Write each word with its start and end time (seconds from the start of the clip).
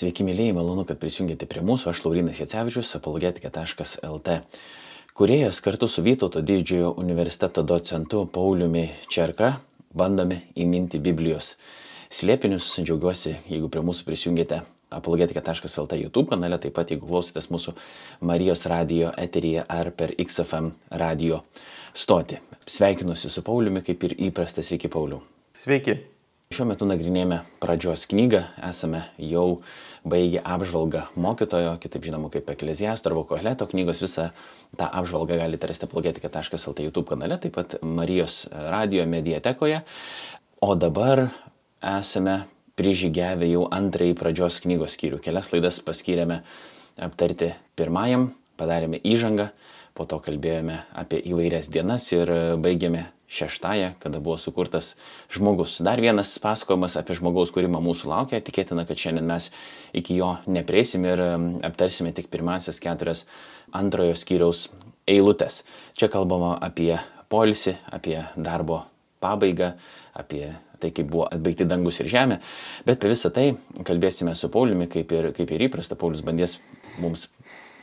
Sveiki, 0.00 0.24
mėlyjei, 0.24 0.54
malonu, 0.56 0.86
kad 0.88 0.96
prisijungėte 0.96 1.44
prie 1.44 1.60
mūsų. 1.60 1.90
Aš 1.90 1.98
Laurinas 2.06 2.38
Jacevičius, 2.40 2.94
apologetika.lt. 2.96 4.36
Kuriejas 5.12 5.58
kartu 5.60 5.88
su 5.92 6.00
Vytauto 6.00 6.40
didžiojo 6.40 6.94
universiteto 7.02 7.60
docentu 7.68 8.22
Pauliumi 8.24 8.86
Čerka 9.12 9.50
bandome 9.92 10.38
įminti 10.56 10.96
Biblijos 11.04 11.50
slėpinius. 12.08 12.70
Džiaugiuosi, 12.80 13.34
jeigu 13.50 13.68
prie 13.68 13.82
mūsų 13.84 14.06
prisijungėte 14.06 14.62
apologetika.lt 14.88 15.98
YouTube 16.00 16.30
kanale, 16.30 16.56
taip 16.62 16.78
pat 16.78 16.94
jeigu 16.94 17.04
klausotės 17.10 17.50
mūsų 17.52 17.74
Marijos 18.30 18.64
radio 18.72 19.10
eteryje 19.20 19.66
ar 19.68 19.90
per 19.92 20.14
XFM 20.16 20.70
radio 21.02 21.42
stotį. 21.92 22.40
Sveikinuosi 22.64 23.28
su 23.28 23.44
Pauliumi, 23.44 23.84
kaip 23.84 24.08
ir 24.08 24.16
įprasta, 24.30 24.64
sveiki 24.64 24.88
Pauliu. 24.88 25.20
Sveiki. 25.52 25.98
Šiuo 26.50 26.64
metu 26.66 26.82
nagrinėjame 26.82 27.44
pradžios 27.62 28.08
knygą, 28.10 28.40
esame 28.66 29.04
jau 29.22 29.60
baigę 30.04 30.42
apžvalgą 30.44 31.02
mokytojo, 31.16 31.74
kitaip 31.80 32.06
žinoma 32.08 32.30
kaip 32.32 32.48
Ekleziasto 32.50 33.10
arba 33.10 33.24
Kohleto 33.28 33.66
knygos, 33.68 34.00
visą 34.04 34.30
tą 34.78 34.88
apžvalgą 34.88 35.38
galite 35.40 35.68
rasti 35.68 35.86
apologetika.lt 35.88 36.86
YouTube 36.86 37.08
kanale, 37.08 37.38
taip 37.38 37.54
pat 37.58 37.76
Marijos 37.82 38.46
radio 38.52 39.06
mediatekoje. 39.06 39.82
O 40.60 40.74
dabar 40.76 41.28
esame 41.80 42.42
prižygiavę 42.80 43.48
jau 43.50 43.66
antrąjį 43.72 44.16
pradžios 44.16 44.60
knygos 44.64 44.96
skyrių. 44.96 45.20
Kelias 45.24 45.52
laidas 45.52 45.80
paskyrėme 45.84 46.40
aptarti 47.00 47.52
pirmajam, 47.76 48.30
padarėme 48.60 49.00
įžangą, 49.04 49.50
po 49.96 50.06
to 50.08 50.20
kalbėjome 50.24 50.78
apie 50.96 51.20
įvairias 51.28 51.68
dienas 51.72 52.06
ir 52.12 52.30
baigėme 52.60 53.08
šeštąją, 53.30 53.92
kada 54.02 54.20
buvo 54.20 54.36
sukurtas 54.38 54.96
žmogus. 55.30 55.78
Dar 55.86 56.00
vienas 56.02 56.32
pasakojimas 56.42 56.96
apie 56.98 57.14
žmogaus 57.14 57.52
kūrimą 57.54 57.78
mūsų 57.84 58.10
laukia. 58.10 58.42
Tikėtina, 58.42 58.84
kad 58.88 58.98
šiandien 58.98 59.28
mes 59.30 59.50
iki 59.96 60.18
jo 60.18 60.32
nepreisim 60.50 61.06
ir 61.06 61.22
aptarsime 61.66 62.10
tik 62.16 62.30
pirmasis 62.32 62.82
keturias 62.82 63.24
antrojo 63.76 64.16
skyriaus 64.18 64.66
eilutės. 65.10 65.62
Čia 65.94 66.10
kalbama 66.10 66.56
apie 66.58 66.96
polisį, 67.30 67.76
apie 67.94 68.18
darbo 68.34 68.82
pabaigą, 69.22 69.76
apie 70.18 70.48
tai, 70.80 70.90
kaip 70.96 71.10
buvo 71.12 71.28
atbaigti 71.30 71.68
dangus 71.68 72.00
ir 72.02 72.10
žemė. 72.10 72.40
Bet 72.86 72.98
apie 72.98 73.14
visą 73.14 73.30
tai 73.34 73.50
kalbėsime 73.86 74.34
su 74.34 74.50
Pauliumi, 74.50 74.88
kaip 74.90 75.12
ir, 75.14 75.30
kaip 75.36 75.52
ir 75.54 75.68
įprasta. 75.68 75.98
Paulius 76.00 76.24
bandės 76.26 76.58
mums 76.98 77.28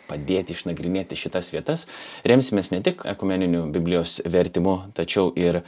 padėti 0.08 0.56
išnagrinėti 0.56 1.20
šitas 1.20 1.54
vietas. 1.54 1.86
Remsimės 2.28 2.72
ne 2.74 2.82
tik 2.86 3.06
ekumeniniu 3.08 3.68
Biblijos 3.74 4.20
vertimu, 4.26 4.80
tačiau 4.98 5.32
ir 5.36 5.62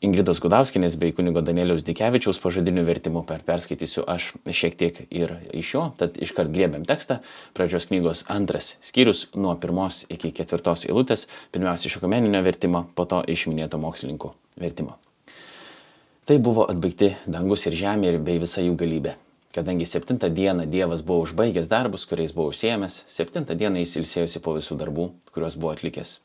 Ingridos 0.00 0.38
Gudauskinės 0.40 0.94
bei 0.96 1.12
kunigo 1.12 1.42
Danieliaus 1.44 1.82
Dikevičiaus 1.84 2.38
pažadinių 2.40 2.86
vertimų 2.86 3.20
per 3.28 3.42
perskaitysiu 3.44 4.06
aš 4.08 4.30
šiek 4.48 4.78
tiek 4.80 5.02
ir 5.12 5.34
iš 5.52 5.74
jo, 5.74 5.82
tad 6.00 6.16
iškart 6.16 6.48
grėbėm 6.54 6.86
tekstą. 6.88 7.18
Pradžios 7.52 7.90
knygos 7.90 8.24
antras 8.32 8.78
skyrius 8.80 9.26
nuo 9.36 9.52
pirmos 9.60 10.06
iki 10.08 10.32
ketvirtos 10.32 10.86
eilutės, 10.88 11.26
pirmiausia 11.52 11.92
iš 11.92 12.00
ekumeninio 12.00 12.40
vertimo, 12.48 12.86
po 12.96 13.04
to 13.04 13.20
iš 13.28 13.44
minėto 13.52 13.76
mokslininkų 13.82 14.32
vertimo. 14.64 14.96
Tai 16.24 16.40
buvo 16.40 16.64
atbaigti 16.72 17.12
dangus 17.28 17.68
ir 17.68 17.76
žemė 17.76 18.14
ir 18.14 18.24
bei 18.24 18.40
visa 18.40 18.64
jų 18.64 18.80
galybė. 18.80 19.18
Kadangi 19.50 19.86
septintą 19.86 20.28
dieną 20.30 20.66
Dievas 20.66 21.02
buvo 21.02 21.24
užbaigęs 21.26 21.66
darbus, 21.68 22.06
kuriais 22.06 22.32
buvo 22.32 22.48
užsiemęs, 22.52 23.04
septintą 23.10 23.54
dieną 23.58 23.80
jis 23.82 23.96
ilsėjosi 23.98 24.38
po 24.44 24.52
visų 24.54 24.76
darbų, 24.78 25.08
kuriuos 25.34 25.56
buvo 25.58 25.72
atlikęs. 25.74 26.20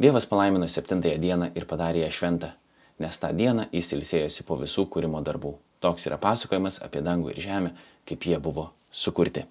Dievas 0.00 0.24
palaimino 0.26 0.68
septintąją 0.68 1.18
dieną 1.20 1.50
ir 1.52 1.66
padarė 1.68 2.06
ją 2.06 2.08
šventą, 2.16 2.48
nes 2.98 3.18
tą 3.20 3.28
dieną 3.36 3.66
jis 3.72 3.92
ilsėjosi 3.92 4.46
po 4.48 4.56
visų 4.56 4.86
kūrimo 4.88 5.20
darbų. 5.20 5.52
Toks 5.84 6.08
yra 6.08 6.16
pasakojimas 6.16 6.80
apie 6.86 7.02
dangų 7.04 7.34
ir 7.34 7.42
žemę, 7.44 7.74
kaip 8.08 8.24
jie 8.24 8.40
buvo 8.40 8.70
sukurti. 8.90 9.44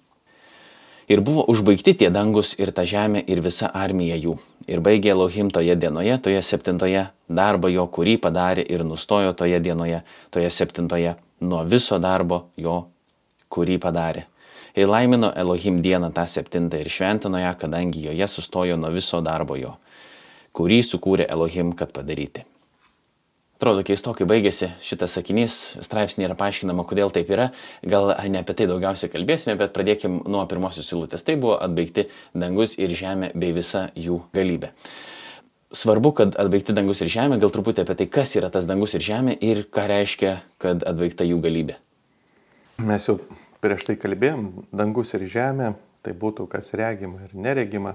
Ir 1.06 1.22
buvo 1.22 1.46
užbaigti 1.46 1.94
tie 1.94 2.10
dangus 2.10 2.56
ir 2.58 2.74
ta 2.74 2.82
žemė 2.82 3.22
ir 3.30 3.38
visa 3.38 3.70
armija 3.70 4.18
jų. 4.18 4.34
Ir 4.66 4.82
baigė 4.82 5.14
Elohim 5.14 5.54
toje 5.54 5.78
dienoje, 5.78 6.18
toje 6.18 6.42
septintoje, 6.42 7.06
darbą 7.30 7.70
jo, 7.70 7.86
kurį 7.86 8.18
padarė 8.18 8.66
ir 8.66 8.82
nustojo 8.82 9.30
toje 9.38 9.62
dienoje, 9.62 10.02
toje 10.34 10.50
septintoje, 10.50 11.14
nuo 11.38 11.62
viso 11.62 12.02
darbo 12.02 12.48
jo 12.58 12.80
kurį 13.52 13.78
padarė. 13.82 14.26
Ir 14.76 14.90
laimino 14.90 15.30
Elohim 15.36 15.80
dieną 15.84 16.10
tą 16.12 16.26
septintą 16.28 16.82
ir 16.82 16.90
šventino 16.92 17.40
ją, 17.40 17.54
kadangi 17.56 18.02
joje 18.10 18.28
sustojo 18.28 18.76
nuo 18.76 18.90
viso 18.92 19.22
darbo 19.24 19.56
jo, 19.56 19.72
kurį 20.52 20.82
sukūrė 20.84 21.30
Elohim, 21.32 21.72
kad 21.72 21.94
padaryti. 21.96 22.44
Atrodo 23.56 23.80
keistokai 23.88 24.26
baigėsi 24.28 24.66
šitas 24.84 25.14
sakinys, 25.16 25.54
straipsnė 25.80 26.26
yra 26.26 26.34
paaiškinama, 26.36 26.84
kodėl 26.84 27.08
taip 27.08 27.30
yra. 27.32 27.46
Gal 27.80 28.12
ne 28.28 28.42
apie 28.42 28.52
tai 28.52 28.66
daugiausiai 28.68 29.08
kalbėsime, 29.08 29.54
bet 29.56 29.72
pradėkim 29.72 30.18
nuo 30.28 30.42
pirmosios 30.50 30.90
silutės. 30.92 31.24
Tai 31.24 31.38
buvo 31.40 31.54
atbaigti 31.64 32.04
dangus 32.36 32.76
ir 32.76 32.92
žemė 32.92 33.30
bei 33.32 33.56
visa 33.56 33.86
jų 33.96 34.18
galybė. 34.36 34.74
Svarbu, 35.72 36.12
kad 36.20 36.36
atbaigti 36.36 36.76
dangus 36.76 37.00
ir 37.00 37.08
žemė, 37.16 37.40
gal 37.40 37.54
truputį 37.56 37.86
apie 37.86 37.96
tai, 38.02 38.10
kas 38.12 38.36
yra 38.36 38.52
tas 38.52 38.68
dangus 38.68 38.92
ir 38.92 39.08
žemė 39.08 39.40
ir 39.40 39.64
ką 39.72 39.88
reiškia, 39.88 40.36
kad 40.60 40.84
atbaigta 40.84 41.24
jų 41.24 41.40
galybė. 41.48 41.80
Mes 42.76 43.06
jau 43.08 43.16
prieš 43.64 43.86
tai 43.88 43.94
kalbėjom, 43.96 44.50
dangus 44.68 45.14
ir 45.16 45.22
žemė, 45.24 45.70
tai 46.04 46.12
būtų 46.12 46.44
kas 46.52 46.74
regima 46.76 47.22
ir 47.24 47.32
neregima, 47.32 47.94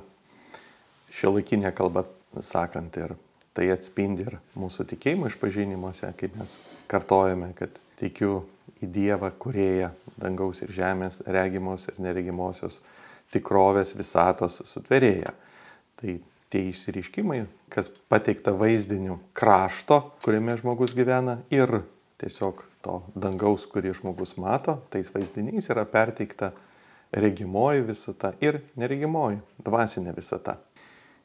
šio 1.13 1.35
laikinė 1.35 1.69
kalba 1.77 2.07
sakant 2.41 2.97
ir 2.97 3.13
tai 3.53 3.67
atspindi 3.69 4.25
ir 4.25 4.39
mūsų 4.57 4.87
tikėjimo 4.89 5.29
išpažinimuose, 5.29 6.09
kaip 6.17 6.33
mes 6.39 6.55
kartojame, 6.89 7.51
kad 7.59 7.77
tikiu 7.99 8.39
į 8.81 8.89
Dievą, 8.89 9.29
kurėją 9.37 9.91
dangaus 10.17 10.63
ir 10.65 10.73
žemės, 10.73 11.21
regimos 11.29 11.85
ir 11.91 12.01
neregimosios 12.01 12.79
tikrovės 13.31 13.93
visatos 13.93 14.63
sutverėja. 14.65 15.35
Tai 16.01 16.17
tie 16.49 16.65
išsiriškimai, 16.71 17.43
kas 17.69 17.93
pateikta 18.09 18.55
vaizdiniu 18.57 19.21
krašto, 19.37 20.01
kuriame 20.25 20.57
žmogus 20.57 20.97
gyvena 20.97 21.37
ir 21.53 21.83
tiesiog 22.17 22.65
to 22.83 23.01
dangaus, 23.15 23.67
kurį 23.69 23.93
žmogus 23.97 24.35
mato, 24.41 24.79
tais 24.93 25.09
vaizdiniais 25.13 25.69
yra 25.73 25.85
perteikta 25.89 26.51
regimoji 27.11 27.83
visata 27.85 28.33
ir 28.43 28.61
neregimoji 28.79 29.41
dvasinė 29.63 30.15
visata. 30.15 30.57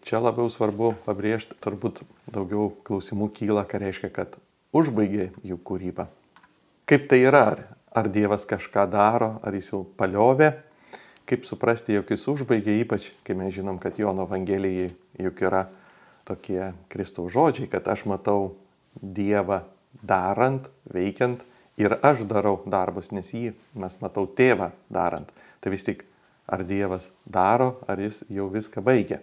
Čia 0.07 0.21
labiau 0.23 0.47
svarbu 0.53 0.93
pabrėžti, 1.07 1.57
turbūt 1.63 2.05
daugiau 2.31 2.71
klausimų 2.87 3.31
kyla, 3.35 3.65
ką 3.67 3.81
reiškia, 3.83 4.11
kad 4.15 4.37
užbaigė 4.77 5.33
jų 5.43 5.59
kūrybą. 5.67 6.07
Kaip 6.87 7.09
tai 7.11 7.25
yra? 7.27 7.49
Ar 7.97 8.11
Dievas 8.13 8.45
kažką 8.45 8.85
daro, 8.93 9.39
ar 9.41 9.55
jis 9.57 9.73
jau 9.73 9.81
paliovė? 9.99 10.53
Kaip 11.27 11.47
suprasti, 11.49 11.97
jog 11.97 12.11
jis 12.13 12.27
užbaigė, 12.29 12.77
ypač 12.85 13.09
kai 13.27 13.35
mes 13.35 13.55
žinom, 13.57 13.81
kad 13.83 13.97
Jono 13.99 14.29
Evangelijai 14.29 14.93
juk 15.19 15.43
yra 15.43 15.65
tokie 16.29 16.75
Kristaus 16.93 17.33
žodžiai, 17.35 17.71
kad 17.73 17.89
aš 17.89 18.05
matau 18.07 18.53
Dievą 19.01 19.65
darant, 20.03 20.69
veikiant 20.93 21.43
ir 21.77 21.97
aš 22.03 22.25
darau 22.29 22.61
darbus, 22.67 23.13
nes 23.13 23.29
jį 23.33 23.55
mes 23.77 23.99
matau 24.03 24.27
tėvą 24.27 24.73
darant. 24.93 25.31
Tai 25.61 25.73
vis 25.73 25.85
tik, 25.87 26.05
ar 26.47 26.63
Dievas 26.67 27.11
daro, 27.25 27.77
ar 27.89 28.01
jis 28.01 28.23
jau 28.33 28.49
viską 28.53 28.83
baigia. 28.85 29.21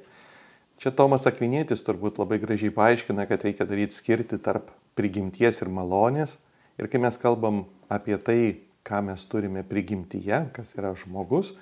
Čia 0.81 0.91
Tomas 0.91 1.27
Akvinėtis 1.29 1.85
turbūt 1.85 2.17
labai 2.19 2.41
gražiai 2.41 2.73
paaiškina, 2.73 3.25
kad 3.29 3.45
reikia 3.45 3.67
daryti 3.69 3.95
skirti 3.95 4.39
tarp 4.41 4.73
prigimties 4.97 5.61
ir 5.63 5.71
malonės. 5.71 6.37
Ir 6.81 6.89
kai 6.91 6.99
mes 6.99 7.15
kalbam 7.21 7.63
apie 7.93 8.17
tai, 8.19 8.39
ką 8.83 8.99
mes 9.07 9.23
turime 9.29 9.63
prigimtyje, 9.63 10.41
kas 10.55 10.73
yra 10.75 10.91
žmogus, 10.97 11.53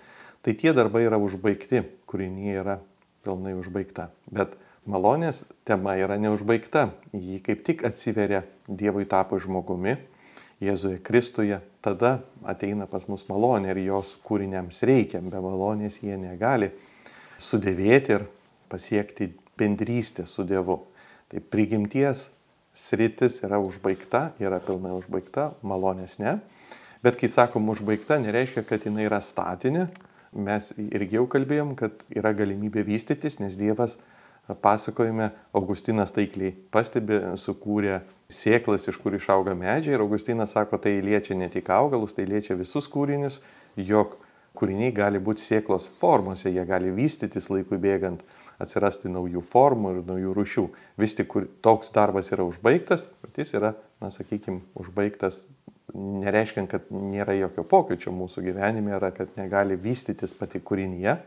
tai 0.42 0.56
tie 0.58 0.74
darbai 0.74 1.04
yra 1.06 1.20
užbaigti, 1.22 1.84
kūrinė 2.10 2.56
yra 2.64 2.80
pilnai 3.22 3.54
užbaigta. 3.60 4.10
Bet 4.34 4.58
malonės 4.90 5.46
tema 5.68 5.96
yra 6.00 6.18
neužbaigta. 6.22 6.90
Ji 7.14 7.40
kaip 7.46 7.64
tik 7.66 7.86
atsiveria 7.88 8.44
Dievui 8.68 9.06
tapo 9.09 9.40
žmogumi, 9.42 9.97
Jėzuje 10.62 11.00
Kristuje, 11.02 11.58
tada 11.81 12.19
ateina 12.46 12.86
pas 12.86 13.08
mus 13.09 13.24
malonė 13.25 13.72
ir 13.74 13.80
jos 13.88 14.14
kūriniams 14.22 14.84
reikia. 14.86 15.22
Be 15.26 15.41
malonės 15.41 15.97
jie 16.03 16.14
negali 16.22 16.70
sudėvėti 17.41 18.14
ir 18.20 18.28
pasiekti 18.70 19.32
bendrystę 19.58 20.28
su 20.29 20.46
Dievu. 20.46 20.78
Tai 21.34 21.41
prigimties 21.41 22.29
sritis 22.78 23.40
yra 23.41 23.58
užbaigta, 23.64 24.32
yra 24.40 24.61
pilnai 24.61 24.94
užbaigta, 25.00 25.52
malonės 25.66 26.20
ne. 26.22 26.38
Bet 27.02 27.17
kai 27.17 27.32
sakom 27.32 27.66
užbaigta, 27.73 28.20
nereiškia, 28.22 28.61
kad 28.67 28.85
jinai 28.85 29.08
yra 29.09 29.17
statinė. 29.26 29.88
Mes 30.32 30.70
irgi 30.78 31.17
jau 31.17 31.26
kalbėjom, 31.28 31.73
kad 31.79 32.06
yra 32.14 32.35
galimybė 32.38 32.85
vystytis, 32.88 33.40
nes 33.41 33.58
Dievas 33.59 33.97
pasakojime 34.61 35.29
Augustinas 35.53 36.14
taikliai 36.16 36.55
pastebi, 36.73 37.20
sukūrė 37.40 38.02
sėklas, 38.32 38.88
iš 38.90 38.97
kur 39.02 39.16
išauga 39.16 39.53
medžiai 39.58 39.96
ir 39.96 40.03
Augustinas 40.03 40.55
sako, 40.58 40.79
tai 40.82 40.97
liečia 41.03 41.38
ne 41.38 41.49
tik 41.52 41.70
augalus, 41.72 42.16
tai 42.17 42.26
liečia 42.29 42.58
visus 42.59 42.90
kūrinius, 42.91 43.40
jog 43.78 44.17
kūriniai 44.58 44.91
gali 44.96 45.22
būti 45.23 45.43
sėklos 45.43 45.88
formose, 46.02 46.52
jie 46.52 46.64
gali 46.67 46.91
vystytis 46.96 47.49
laikui 47.53 47.79
bėgant, 47.82 48.23
atsirasti 48.61 49.09
naujų 49.09 49.41
formų 49.47 49.96
ir 49.96 50.02
naujų 50.05 50.34
rušių. 50.38 50.66
Vis 51.02 51.16
tik 51.17 51.34
toks 51.66 51.94
darbas 51.96 52.29
yra 52.35 52.46
užbaigtas, 52.46 53.08
bet 53.23 53.41
jis 53.41 53.55
yra, 53.58 53.73
na 54.03 54.11
sakykime, 54.14 54.61
užbaigtas 54.78 55.46
nereiškia, 55.96 56.66
kad 56.72 56.91
nėra 56.94 57.35
jokio 57.40 57.66
pokyčio 57.67 58.14
mūsų 58.16 58.46
gyvenime, 58.46 58.94
yra, 58.97 59.11
kad 59.16 59.32
negali 59.40 59.78
vystytis 59.79 60.35
pati 60.37 60.61
kūrinyje. 60.64 61.17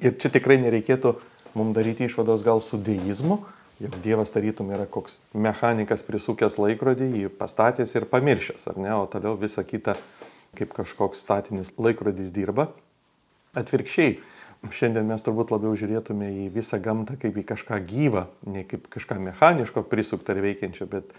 Ir 0.00 0.16
čia 0.16 0.30
tikrai 0.32 0.56
nereikėtų 0.62 1.14
mums 1.54 1.74
daryti 1.76 2.06
išvados 2.08 2.44
gal 2.46 2.60
su 2.64 2.78
deizmu, 2.78 3.40
jog 3.80 3.96
Dievas 4.04 4.30
tarytum 4.30 4.70
yra 4.74 4.84
koks 4.86 5.18
mechanikas 5.32 6.04
prisukęs 6.04 6.58
laikrodį, 6.60 7.08
jį 7.22 7.30
pastatęs 7.38 7.94
ir 7.96 8.06
pamiršęs, 8.10 8.68
ar 8.70 8.80
ne, 8.80 8.92
o 8.96 9.06
toliau 9.10 9.38
visa 9.40 9.64
kita 9.64 9.96
kaip 10.58 10.74
kažkoks 10.76 11.22
statinis 11.24 11.72
laikrodis 11.78 12.32
dirba. 12.34 12.68
Atvirkščiai, 13.56 14.18
šiandien 14.70 15.08
mes 15.08 15.24
turbūt 15.24 15.50
labiau 15.54 15.72
žiūrėtume 15.78 16.28
į 16.44 16.48
visą 16.54 16.78
gamtą 16.82 17.16
kaip 17.20 17.38
į 17.40 17.46
kažką 17.48 17.80
gyvą, 17.88 18.26
ne 18.46 18.66
kaip 18.68 18.86
kažką 18.92 19.18
mechaniško 19.30 19.86
prisuktą 19.90 20.36
ir 20.36 20.44
veikiančio, 20.44 20.86
bet 20.90 21.14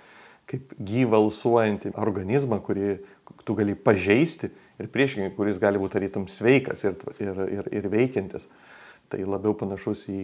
kaip 0.52 0.76
gyvą 0.78 1.20
alsuojantį 1.26 1.96
organizmą, 2.00 2.60
kurį 2.64 3.00
tu 3.48 3.56
gali 3.58 3.76
pažeisti 3.76 4.52
ir 4.82 4.90
priešingai, 4.92 5.32
kuris 5.36 5.60
gali 5.62 5.82
būti 5.82 5.98
tarytum 5.98 6.28
sveikas 6.32 6.86
ir, 6.88 6.98
ir, 7.24 7.42
ir, 7.60 7.72
ir 7.82 7.90
veikiantis. 7.92 8.48
Tai 9.12 9.26
labiau 9.28 9.52
panašus 9.60 10.06
į, 10.08 10.20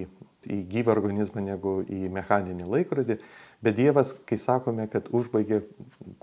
į 0.47 0.57
gyvą 0.71 0.93
organizmą 0.95 1.43
negu 1.43 1.81
į 1.83 2.07
mechaninį 2.13 2.67
laikrodį. 2.71 3.17
Bet 3.63 3.75
Dievas, 3.75 4.13
kai 4.27 4.37
sakome, 4.39 4.85
kad 4.91 5.09
užbaigė 5.11 5.63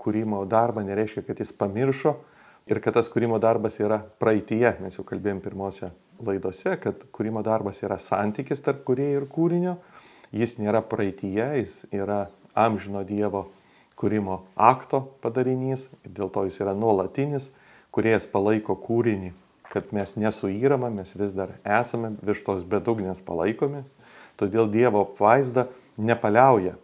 kūrimo 0.01 0.41
darbą, 0.49 0.81
nereiškia, 0.87 1.21
kad 1.27 1.41
jis 1.43 1.53
pamiršo 1.53 2.15
ir 2.65 2.81
kad 2.81 2.97
tas 2.97 3.11
kūrimo 3.13 3.37
darbas 3.43 3.77
yra 3.77 3.99
praeitie. 4.21 4.65
Mes 4.81 4.97
jau 4.97 5.05
kalbėjom 5.05 5.43
pirmose 5.45 5.91
laidose, 6.25 6.73
kad 6.81 7.05
kūrimo 7.13 7.45
darbas 7.45 7.83
yra 7.85 7.99
santykis 8.01 8.65
tarp 8.65 8.81
kūrėjo 8.87 9.21
ir 9.21 9.29
kūrinio. 9.29 9.75
Jis 10.35 10.57
nėra 10.57 10.81
praeitie, 10.81 11.43
jis 11.59 11.83
yra 11.93 12.25
amžino 12.57 13.05
Dievo 13.05 13.45
kūrimo 13.99 14.41
akto 14.55 15.05
padarinys 15.23 15.89
ir 16.03 16.15
dėl 16.17 16.31
to 16.33 16.45
jis 16.47 16.59
yra 16.63 16.73
nuolatinis, 16.75 17.51
kuriejas 17.95 18.27
palaiko 18.31 18.75
kūrinį, 18.79 19.31
kad 19.75 19.91
mes 19.91 20.15
nesuyyrama, 20.15 20.87
mes 20.89 21.11
vis 21.19 21.35
dar 21.35 21.51
esame 21.67 22.13
virš 22.23 22.45
tos 22.47 22.63
bedugnės 22.63 23.19
palaikomi. 23.27 23.83
Todėl 24.39 24.69
Dievo 24.71 25.03
apvaizda 25.03 25.67
nepaliauja 25.99 26.77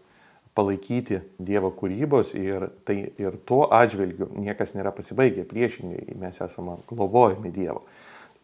palaikyti 0.55 1.21
Dievo 1.39 1.71
kūrybos 1.71 2.33
ir, 2.35 2.67
tai, 2.83 3.13
ir 3.15 3.39
tuo 3.47 3.63
atžvilgiu 3.71 4.27
niekas 4.35 4.75
nėra 4.75 4.91
pasibaigę, 4.95 5.47
priešingai 5.47 6.17
mes 6.19 6.43
esame 6.43 6.75
globojami 6.91 7.53
Dievo. 7.55 7.85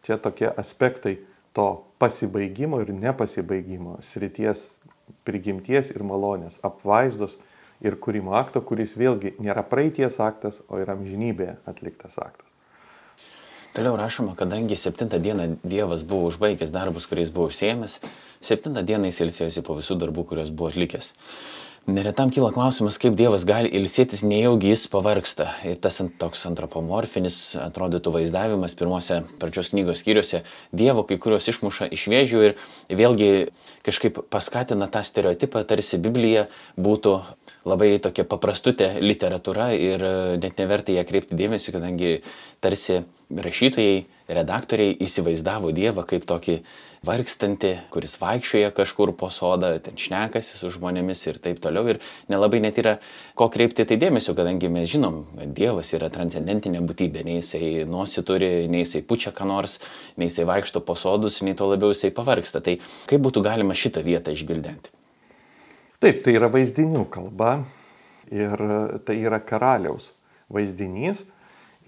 Čia 0.06 0.16
tokie 0.16 0.48
aspektai 0.48 1.18
to 1.52 1.68
pasibaigimo 2.00 2.80
ir 2.80 2.94
nepasibaigimo, 2.96 3.98
srities 4.00 4.78
prigimties 5.28 5.92
ir 5.92 6.04
malonės, 6.08 6.60
apvaizdos 6.64 7.36
ir 7.84 8.00
kūrimo 8.00 8.32
akto, 8.38 8.64
kuris 8.64 8.96
vėlgi 8.98 9.36
nėra 9.42 9.64
praeities 9.68 10.20
aktas, 10.24 10.62
o 10.68 10.80
yra 10.80 10.96
amžinybėje 10.96 11.58
atliktas 11.68 12.16
aktas. 12.22 12.57
Toliau 13.78 13.94
rašoma, 13.94 14.32
kadangi 14.34 14.74
septintą 14.74 15.20
dieną 15.22 15.44
Dievas 15.62 16.02
buvo 16.02 16.26
užbaigęs 16.26 16.72
darbus, 16.74 17.04
kuriais 17.06 17.30
buvo 17.30 17.46
užsiemęs, 17.46 18.00
septintą 18.42 18.82
dieną 18.82 19.06
jis 19.06 19.20
ilsėjosi 19.22 19.62
po 19.62 19.76
visų 19.78 19.94
darbų, 20.00 20.24
kuriuos 20.26 20.50
buvo 20.50 20.72
atlikęs. 20.72 21.12
Neretam 21.88 22.28
kyla 22.28 22.50
klausimas, 22.52 22.98
kaip 23.00 23.14
Dievas 23.16 23.46
gali 23.48 23.70
ilsėtis, 23.72 24.20
nejaugi 24.20 24.74
jis 24.74 24.82
pavarksta. 24.92 25.46
Ir 25.64 25.78
tas 25.80 25.96
toks 26.20 26.42
antropomorfinis 26.50 27.38
atrodytų 27.62 28.12
vaizdavimas 28.12 28.74
pirmose 28.76 29.22
pradžios 29.40 29.70
knygos 29.72 30.02
skyriuose 30.02 30.42
Dievo 30.76 31.06
kai 31.08 31.16
kurios 31.16 31.48
išmuša 31.48 31.88
iš 31.96 32.04
vėžių 32.12 32.42
ir 32.44 32.54
vėlgi 32.92 33.30
kažkaip 33.88 34.20
paskatina 34.28 34.90
tą 34.92 35.00
stereotipą, 35.00 35.64
tarsi 35.64 35.96
Biblija 35.96 36.44
būtų 36.76 37.14
labai 37.64 37.94
tokia 38.04 38.28
paprastutė 38.28 38.90
literatūra 39.00 39.70
ir 39.72 40.04
net 40.44 40.60
neverta 40.60 40.92
ją 40.92 41.06
kreipti 41.08 41.40
dėmesį, 41.40 41.72
kadangi 41.72 42.18
tarsi 42.60 43.00
rašytojai, 43.32 44.04
redaktoriai 44.28 44.92
įsivaizdavo 45.08 45.72
Dievą 45.72 46.04
kaip 46.08 46.28
tokį 46.28 46.60
vargstantį, 47.08 47.70
kuris 47.92 48.18
vaikščioja 48.20 48.68
kažkur 48.76 49.14
po 49.16 49.30
sodą, 49.32 49.70
ten 49.82 49.96
šnekasi 50.00 50.58
su 50.58 50.70
žmonėmis 50.74 51.24
ir 51.30 51.38
taip 51.42 51.62
toliau. 51.64 51.86
Ir 51.88 52.00
nelabai 52.28 52.60
net 52.62 52.78
yra 52.80 52.96
ko 53.38 53.48
kreipti 53.52 53.86
tai 53.88 53.96
dėmesio, 54.00 54.34
kadangi 54.38 54.70
mes 54.72 54.90
žinom, 54.92 55.22
Dievas 55.56 55.94
yra 55.96 56.10
transcendentinė 56.12 56.82
būtybė, 56.84 57.24
nei 57.26 57.38
jisai 57.40 57.86
nosi 57.88 58.24
turi, 58.26 58.68
nei 58.70 58.84
jisai 58.84 59.02
pučia 59.08 59.32
ką 59.36 59.48
nors, 59.48 59.78
nei 60.20 60.28
jisai 60.28 60.46
vaikšto 60.48 60.84
po 60.84 60.96
sodus, 60.98 61.40
nei 61.46 61.56
to 61.58 61.68
labiau 61.70 61.94
jisai 61.94 62.12
pavargsta. 62.14 62.62
Tai 62.64 62.76
kaip 63.08 63.24
būtų 63.24 63.44
galima 63.46 63.76
šitą 63.78 64.04
vietą 64.04 64.34
išgildenti? 64.36 64.92
Taip, 65.98 66.20
tai 66.22 66.36
yra 66.38 66.50
vaizdinių 66.52 67.08
kalba 67.10 67.56
ir 68.30 68.60
tai 69.08 69.16
yra 69.18 69.40
karaliaus 69.42 70.12
vaizdinys. 70.52 71.24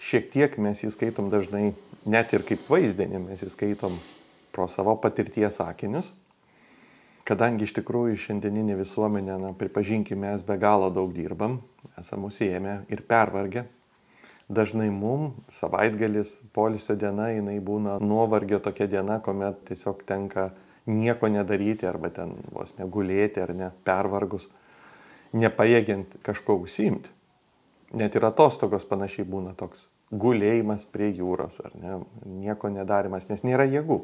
Šiek 0.01 0.31
tiek 0.33 0.57
mes 0.59 0.81
jį 0.81 0.91
skaitom 0.95 1.29
dažnai 1.31 1.75
net 2.09 2.33
ir 2.33 2.43
kaip 2.49 2.65
vaizdinį, 2.73 3.21
mes 3.29 3.45
jį 3.45 3.53
skaitom 3.53 4.01
pro 4.53 4.69
savo 4.69 4.97
patirties 5.01 5.59
sakinius, 5.61 6.13
kadangi 7.29 7.67
iš 7.67 7.75
tikrųjų 7.79 8.19
šiandieninė 8.19 8.79
visuomenė, 8.81 9.37
na, 9.43 9.53
pripažinkime, 9.59 10.31
mes 10.31 10.47
be 10.47 10.57
galo 10.61 10.91
daug 10.95 11.13
dirbam, 11.15 11.61
esame 12.01 12.31
užsiemę 12.31 12.81
ir 12.91 13.05
pervargę. 13.07 13.67
Dažnai 14.51 14.89
mum 14.91 15.29
savaitgalis, 15.55 16.41
polisio 16.53 16.97
diena, 16.99 17.29
jinai 17.31 17.61
būna 17.63 18.01
nuovargio 18.03 18.59
tokia 18.59 18.89
diena, 18.91 19.21
kuomet 19.23 19.63
tiesiog 19.69 20.03
tenka 20.09 20.49
nieko 20.91 21.31
nedaryti 21.31 21.87
arba 21.87 22.11
ten 22.11 22.35
vos 22.51 22.75
negulėti 22.81 23.45
ar 23.45 23.55
ne 23.55 23.71
pervargus, 23.87 24.49
nepajėgiant 25.39 26.19
kažko 26.27 26.59
užsiimti. 26.65 27.15
Net 28.01 28.15
ir 28.19 28.27
atostogos 28.27 28.87
panašiai 28.87 29.27
būna 29.27 29.55
toks 29.59 29.87
gulėjimas 30.11 30.87
prie 30.91 31.13
jūros 31.15 31.61
ar 31.63 31.75
ne, 31.79 32.01
nieko 32.27 32.71
nedarimas, 32.75 33.29
nes 33.31 33.43
nėra 33.47 33.67
jėgų. 33.71 34.01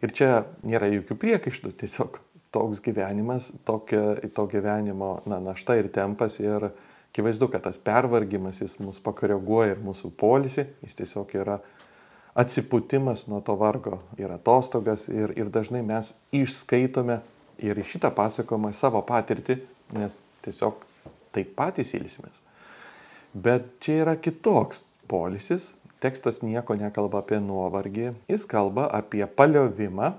Ir 0.00 0.12
čia 0.16 0.30
nėra 0.64 0.88
jokių 0.88 1.16
priekaištų, 1.20 1.74
tiesiog 1.82 2.20
toks 2.54 2.80
gyvenimas, 2.82 3.50
tokia, 3.68 4.16
to 4.34 4.46
gyvenimo 4.50 5.20
na, 5.28 5.38
našta 5.44 5.76
ir 5.78 5.90
tempas 5.92 6.38
ir 6.40 6.70
akivaizdu, 7.10 7.50
kad 7.52 7.66
tas 7.66 7.78
pervargimas 7.78 8.62
jis 8.62 8.78
mus 8.82 9.00
pakoreguoja 9.02 9.74
ir 9.74 9.84
mūsų 9.84 10.12
polisį, 10.18 10.66
jis 10.86 10.98
tiesiog 11.02 11.34
yra 11.38 11.58
atsipūtimas 12.38 13.26
nuo 13.30 13.40
to 13.44 13.56
vargo 13.58 14.00
ir 14.18 14.30
atostogas 14.32 15.08
ir, 15.10 15.34
ir 15.38 15.50
dažnai 15.52 15.82
mes 15.86 16.14
išskaitome 16.34 17.20
ir 17.60 17.78
į 17.78 17.86
šitą 17.92 18.12
pasakojimą 18.16 18.70
savo 18.76 19.02
patirtį, 19.06 19.58
nes 19.98 20.20
tiesiog 20.44 20.86
taip 21.34 21.52
patys 21.58 21.92
ilsimės. 21.98 22.40
Bet 23.34 23.76
čia 23.82 24.00
yra 24.04 24.16
kitoks 24.18 24.84
polisis, 25.10 25.74
tekstas 26.00 26.40
nieko 26.42 26.74
nekalba 26.78 27.20
apie 27.22 27.38
nuovargį, 27.44 28.10
jis 28.30 28.46
kalba 28.48 28.88
apie 28.96 29.22
paliovimą, 29.26 30.14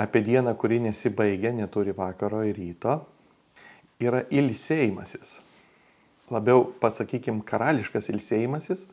apie 0.00 0.22
dieną, 0.24 0.54
kuri 0.56 0.80
nesibaigia, 0.80 1.52
neturi 1.52 1.92
vakaro 1.96 2.42
ir 2.48 2.56
ryto, 2.56 3.00
yra 4.00 4.24
ilsėjimasis. 4.32 5.40
Labiau 6.32 6.64
pasakykim, 6.80 7.42
karališkas 7.44 8.08
ilsėjimasis, 8.12 8.86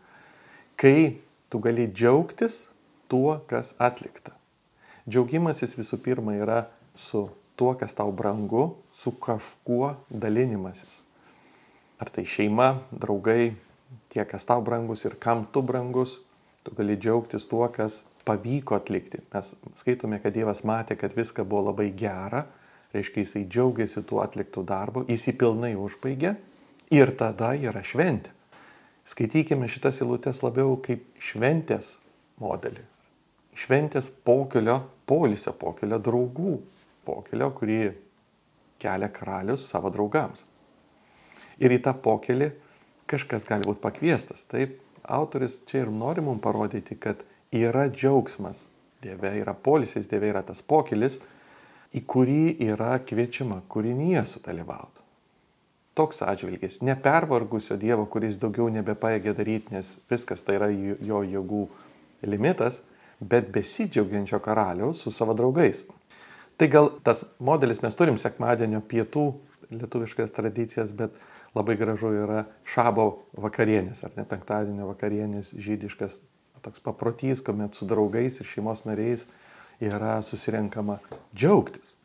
kai 0.75 1.21
tu 1.47 1.61
gali 1.63 1.87
džiaugtis 1.87 2.65
tuo, 3.07 3.37
kas 3.47 3.73
atlikta. 3.79 4.33
Džiaugimasis 5.07 5.77
visų 5.79 6.01
pirma 6.03 6.35
yra 6.35 6.65
su 6.99 7.29
tuo, 7.55 7.71
kas 7.79 7.95
tau 7.95 8.11
brangu, 8.11 8.75
su 8.91 9.13
kažkuo 9.15 9.93
dalinimasis. 10.11 11.01
Ar 11.97 12.11
tai 12.13 12.27
šeima, 12.27 12.81
draugai, 12.91 13.55
tie, 14.13 14.23
kas 14.25 14.47
tau 14.47 14.61
brangus 14.65 15.05
ir 15.05 15.17
kam 15.19 15.45
tu 15.51 15.63
brangus, 15.65 16.17
tu 16.63 16.75
gali 16.77 16.97
džiaugtis 16.97 17.47
tuo, 17.49 17.65
kas 17.73 18.03
pavyko 18.27 18.75
atlikti. 18.75 19.21
Mes 19.33 19.53
skaitome, 19.79 20.19
kad 20.23 20.35
Dievas 20.35 20.63
matė, 20.67 20.97
kad 20.99 21.15
viską 21.15 21.45
buvo 21.47 21.69
labai 21.69 21.89
gera, 21.95 22.45
reiškia 22.95 23.23
jisai 23.23 23.45
džiaugiasi 23.47 24.03
tuo 24.07 24.21
atliktų 24.23 24.63
darbu, 24.67 25.05
jis 25.07 25.29
jį 25.29 25.35
pilnai 25.39 25.73
užbaigė 25.79 26.33
ir 26.95 27.13
tada 27.19 27.53
yra 27.55 27.83
šventė. 27.83 28.33
Skaitykime 29.07 29.69
šitas 29.71 30.01
eilutes 30.03 30.41
labiau 30.43 30.75
kaip 30.83 31.05
šventės 31.23 32.01
modelį. 32.43 32.83
Šventės 33.57 34.09
pokelio, 34.11 34.81
polisio 35.07 35.53
pokelio 35.55 35.99
draugų 36.03 36.57
pokelio, 37.07 37.47
kurį 37.55 37.79
kelia 38.81 39.09
karalius 39.13 39.69
savo 39.71 39.89
draugams. 39.93 40.43
Ir 41.63 41.73
į 41.73 41.79
tą 41.85 41.95
pokelį 42.03 42.51
kažkas 43.09 43.47
gali 43.47 43.67
būti 43.67 43.83
pakviestas. 43.83 44.45
Taip, 44.51 44.77
autoris 45.03 45.61
čia 45.67 45.85
ir 45.85 45.91
nori 45.93 46.23
mums 46.23 46.43
parodyti, 46.43 46.97
kad 46.99 47.23
yra 47.55 47.87
džiaugsmas. 47.89 48.67
Dieve 49.01 49.31
yra 49.39 49.53
polisis, 49.53 50.07
Dieve 50.09 50.31
yra 50.31 50.41
tas 50.43 50.63
pokylis, 50.65 51.19
į 51.95 52.03
kurį 52.09 52.57
yra 52.65 52.97
kviečiama 52.99 53.61
kūrinyje 53.69 54.23
sudalyvauti. 54.27 55.03
Toks 55.97 56.21
atžvilgis, 56.21 56.81
nepervargusio 56.85 57.77
Dievo, 57.81 58.05
kuris 58.05 58.37
daugiau 58.41 58.67
nebepaėgė 58.73 59.33
daryti, 59.37 59.73
nes 59.73 59.95
viskas 60.11 60.43
tai 60.45 60.57
yra 60.59 60.67
jo 60.69 61.23
jėgų 61.25 61.63
limitas, 62.29 62.83
bet 63.17 63.49
besidžiaugiančio 63.53 64.37
karaliaus 64.45 65.01
su 65.01 65.13
savo 65.13 65.33
draugais. 65.37 65.85
Tai 66.57 66.67
gal 66.73 66.91
tas 67.05 67.23
modelis 67.41 67.81
mes 67.81 67.97
turim 67.97 68.17
sekmadienio 68.21 68.81
pietų 68.85 69.25
lietuviškas 69.73 70.33
tradicijas, 70.33 70.93
bet 70.93 71.17
labai 71.55 71.77
gražu 71.79 72.11
yra 72.15 72.45
šabo 72.67 73.07
vakarienės, 73.37 74.03
ar 74.03 74.15
ne 74.17 74.25
penktadienio 74.27 74.89
vakarienės 74.91 75.53
žydiškas 75.55 76.21
toks 76.65 76.81
paprotys, 76.83 77.43
kuomet 77.45 77.77
su 77.77 77.87
draugais 77.87 78.41
ir 78.41 78.49
šeimos 78.49 78.83
nariais 78.87 79.25
yra 79.83 80.17
susirenkama 80.25 80.99
džiaugtis. 81.35 81.95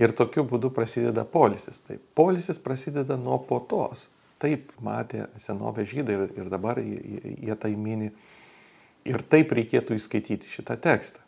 Ir 0.00 0.14
tokiu 0.16 0.44
būdu 0.48 0.72
prasideda 0.72 1.24
polisis. 1.28 1.82
Tai 1.84 1.98
polisis 2.16 2.58
prasideda 2.62 3.18
nuo 3.20 3.36
potos. 3.44 4.08
Taip 4.40 4.72
matė 4.82 5.26
senovė 5.38 5.84
žydai 5.86 6.16
ir, 6.16 6.24
ir 6.40 6.48
dabar 6.50 6.80
jie, 6.82 7.20
jie 7.36 7.56
tai 7.60 7.74
mini. 7.76 8.10
Ir 9.06 9.22
taip 9.28 9.52
reikėtų 9.52 9.98
įskaityti 9.98 10.48
šitą 10.48 10.78
tekstą. 10.80 11.20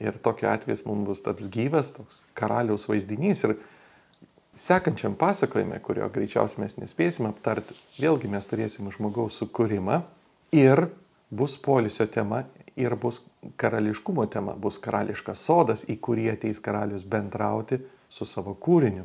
Ir 0.00 0.16
tokiu 0.20 0.48
atveju 0.50 0.88
mums 0.88 1.06
bus 1.10 1.22
taps 1.24 1.48
gyvas 1.52 1.92
toks 1.94 2.22
karaliaus 2.36 2.88
vaizdinys. 2.88 3.44
Ir 3.44 3.56
sekančiam 4.56 5.14
pasakojime, 5.14 5.78
kurio 5.84 6.08
greičiausiai 6.12 6.64
mes 6.64 6.76
nespėsime 6.80 7.30
aptarti, 7.30 7.76
vėlgi 8.00 8.30
mes 8.32 8.48
turėsim 8.48 8.88
žmogaus 8.92 9.36
sukūrimą 9.42 10.00
ir 10.56 10.86
bus 11.30 11.56
polisio 11.60 12.06
tema 12.06 12.44
ir 12.76 12.96
bus 12.96 13.22
karališkumo 13.56 14.26
tema, 14.32 14.56
bus 14.56 14.78
karališkas 14.82 15.44
sodas, 15.44 15.84
į 15.88 15.98
kurį 16.00 16.30
ateis 16.34 16.60
karalius 16.60 17.04
bendrauti 17.04 17.80
su 18.08 18.24
savo 18.28 18.54
kūriniu, 18.54 19.04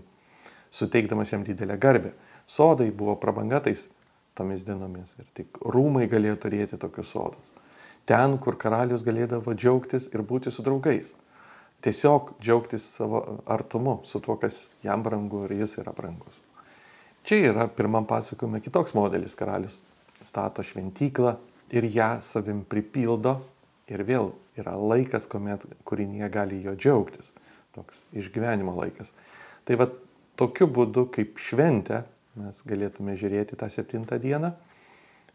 suteikdamas 0.72 1.34
jam 1.34 1.44
didelę 1.48 1.78
garbę. 1.78 2.14
Sodai 2.48 2.92
buvo 2.92 3.16
prabangatais 3.16 3.88
tomis 4.36 4.64
dienomis 4.68 5.16
ir 5.20 5.28
tik 5.36 5.60
rūmai 5.62 6.08
galėjo 6.12 6.38
turėti 6.46 6.80
tokius 6.80 7.12
sodus. 7.14 7.48
Ten, 8.06 8.38
kur 8.42 8.58
karalius 8.60 9.04
galėdavo 9.06 9.54
džiaugtis 9.54 10.10
ir 10.12 10.24
būti 10.28 10.52
su 10.52 10.64
draugais. 10.66 11.14
Tiesiog 11.82 12.36
džiaugtis 12.42 12.84
savo 12.98 13.40
artumu, 13.50 14.00
su 14.06 14.20
tuo, 14.22 14.36
kas 14.38 14.68
jam 14.84 15.04
brangu 15.04 15.46
ir 15.48 15.56
jis 15.64 15.80
yra 15.82 15.94
brangus. 15.98 16.38
Čia 17.26 17.52
yra 17.52 17.68
pirmam 17.68 18.06
pasakojime 18.10 18.62
kitoks 18.62 18.94
modelis. 18.94 19.36
Karalius 19.38 19.82
stato 20.22 20.64
šventyklą 20.64 21.36
ir 21.74 21.88
ją 21.90 22.12
savim 22.22 22.64
pripildo 22.70 23.40
ir 23.90 24.06
vėl 24.06 24.32
yra 24.58 24.76
laikas, 24.78 25.28
kuomet 25.30 25.66
kūrinėje 25.88 26.30
gali 26.34 26.62
jo 26.66 26.76
džiaugtis. 26.78 27.32
Toks 27.76 28.06
išgyvenimo 28.18 28.74
laikas. 28.78 29.14
Tai 29.66 29.78
va 29.80 29.88
tokiu 30.38 30.68
būdu 30.68 31.08
kaip 31.14 31.40
šventę 31.40 32.04
mes 32.40 32.62
galėtume 32.68 33.16
žiūrėti 33.20 33.58
tą 33.60 33.68
septintą 33.72 34.20
dieną. 34.22 34.54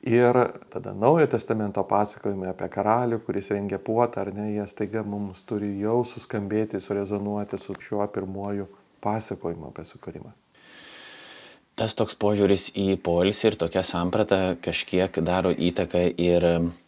Ir 0.06 0.36
tada 0.70 0.92
Naujojo 0.94 1.26
testamento 1.32 1.82
pasakojimai 1.82 2.52
apie 2.52 2.68
karalių, 2.70 3.18
kuris 3.26 3.50
rengia 3.50 3.80
puotą, 3.82 4.22
ar 4.22 4.30
ne, 4.36 4.52
jie 4.54 4.66
staiga 4.70 5.02
mums 5.02 5.40
turi 5.42 5.72
jau 5.80 6.04
suskambėti, 6.06 6.78
surezonuoti 6.78 7.58
su 7.58 7.74
šiuo 7.74 8.06
pirmoju 8.14 8.68
pasakojimu 9.02 9.72
apie 9.72 9.82
sukūrimą. 9.88 10.30
Tas 11.76 11.98
toks 11.98 12.14
požiūris 12.22 12.70
į 12.78 12.86
poilsį 13.02 13.50
ir 13.50 13.58
tokia 13.60 13.82
samprata 13.84 14.40
kažkiek 14.62 15.18
daro 15.26 15.50
įtaką 15.50 16.06
ir 16.14 16.46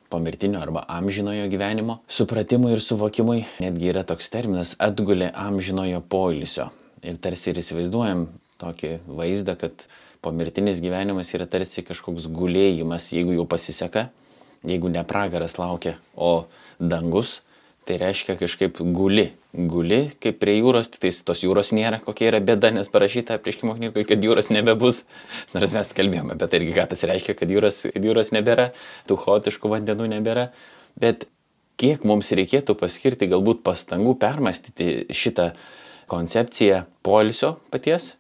pomirtinio 0.09 0.63
arba 0.63 0.87
amžinojo 0.89 1.51
gyvenimo 1.51 1.99
supratimui 2.07 2.71
ir 2.77 2.81
suvokimui. 2.81 3.43
Netgi 3.61 3.91
yra 3.91 4.07
toks 4.09 4.31
terminas 4.33 4.77
atgulė 4.79 5.33
amžinojo 5.35 6.01
poilsio. 6.09 6.71
Ir 7.03 7.19
tarsi 7.19 7.51
ir 7.51 7.61
įsivaizduojam 7.61 8.29
tokį 8.63 8.95
vaizdą, 9.11 9.59
kad 9.59 9.85
pomirtinis 10.25 10.81
gyvenimas 10.85 11.33
yra 11.37 11.47
tarsi 11.51 11.85
kažkoks 11.87 12.29
gulėjimas, 12.35 13.11
jeigu 13.15 13.37
jau 13.37 13.47
pasiseka, 13.49 14.09
jeigu 14.67 14.91
ne 14.93 15.05
pragaras 15.07 15.59
laukia, 15.61 15.97
o 16.17 16.49
dangus, 16.79 17.43
tai 17.89 17.97
reiškia 18.03 18.37
kažkaip 18.37 18.83
guli. 18.93 19.31
Guli 19.53 20.03
kaip 20.21 20.37
prie 20.43 20.59
jūros, 20.59 20.91
tai 20.93 21.09
tos 21.09 21.41
jūros 21.41 21.73
nėra, 21.73 22.03
kokia 22.05 22.29
yra 22.33 22.41
bėda, 22.45 22.71
nes 22.77 22.91
parašyta 22.93 23.39
prieškimo 23.41 23.79
knygoje, 23.79 24.05
kad 24.11 24.27
jūros 24.27 24.51
nebebus. 24.53 25.07
Nors 25.55 25.73
mes 25.73 25.95
kalbėjome 25.97 26.37
apie 26.37 26.51
tai 26.51 26.61
irgi, 26.61 26.75
ką 26.77 26.85
tas 26.93 27.07
reiškia, 27.09 27.37
kad 27.39 27.55
jūros, 27.55 27.81
kad 27.95 28.05
jūros 28.11 28.35
nebėra, 28.37 28.69
tų 29.09 29.17
chaotiškų 29.25 29.73
vandenų 29.73 30.11
nebėra. 30.19 30.51
Bet 31.01 31.25
kiek 31.81 32.05
mums 32.09 32.35
reikėtų 32.37 32.77
paskirti 32.77 33.31
galbūt 33.31 33.65
pastangų 33.65 34.19
permastyti 34.21 35.07
šitą 35.09 35.55
koncepciją 36.13 36.85
polisio 37.07 37.55
paties, 37.73 38.17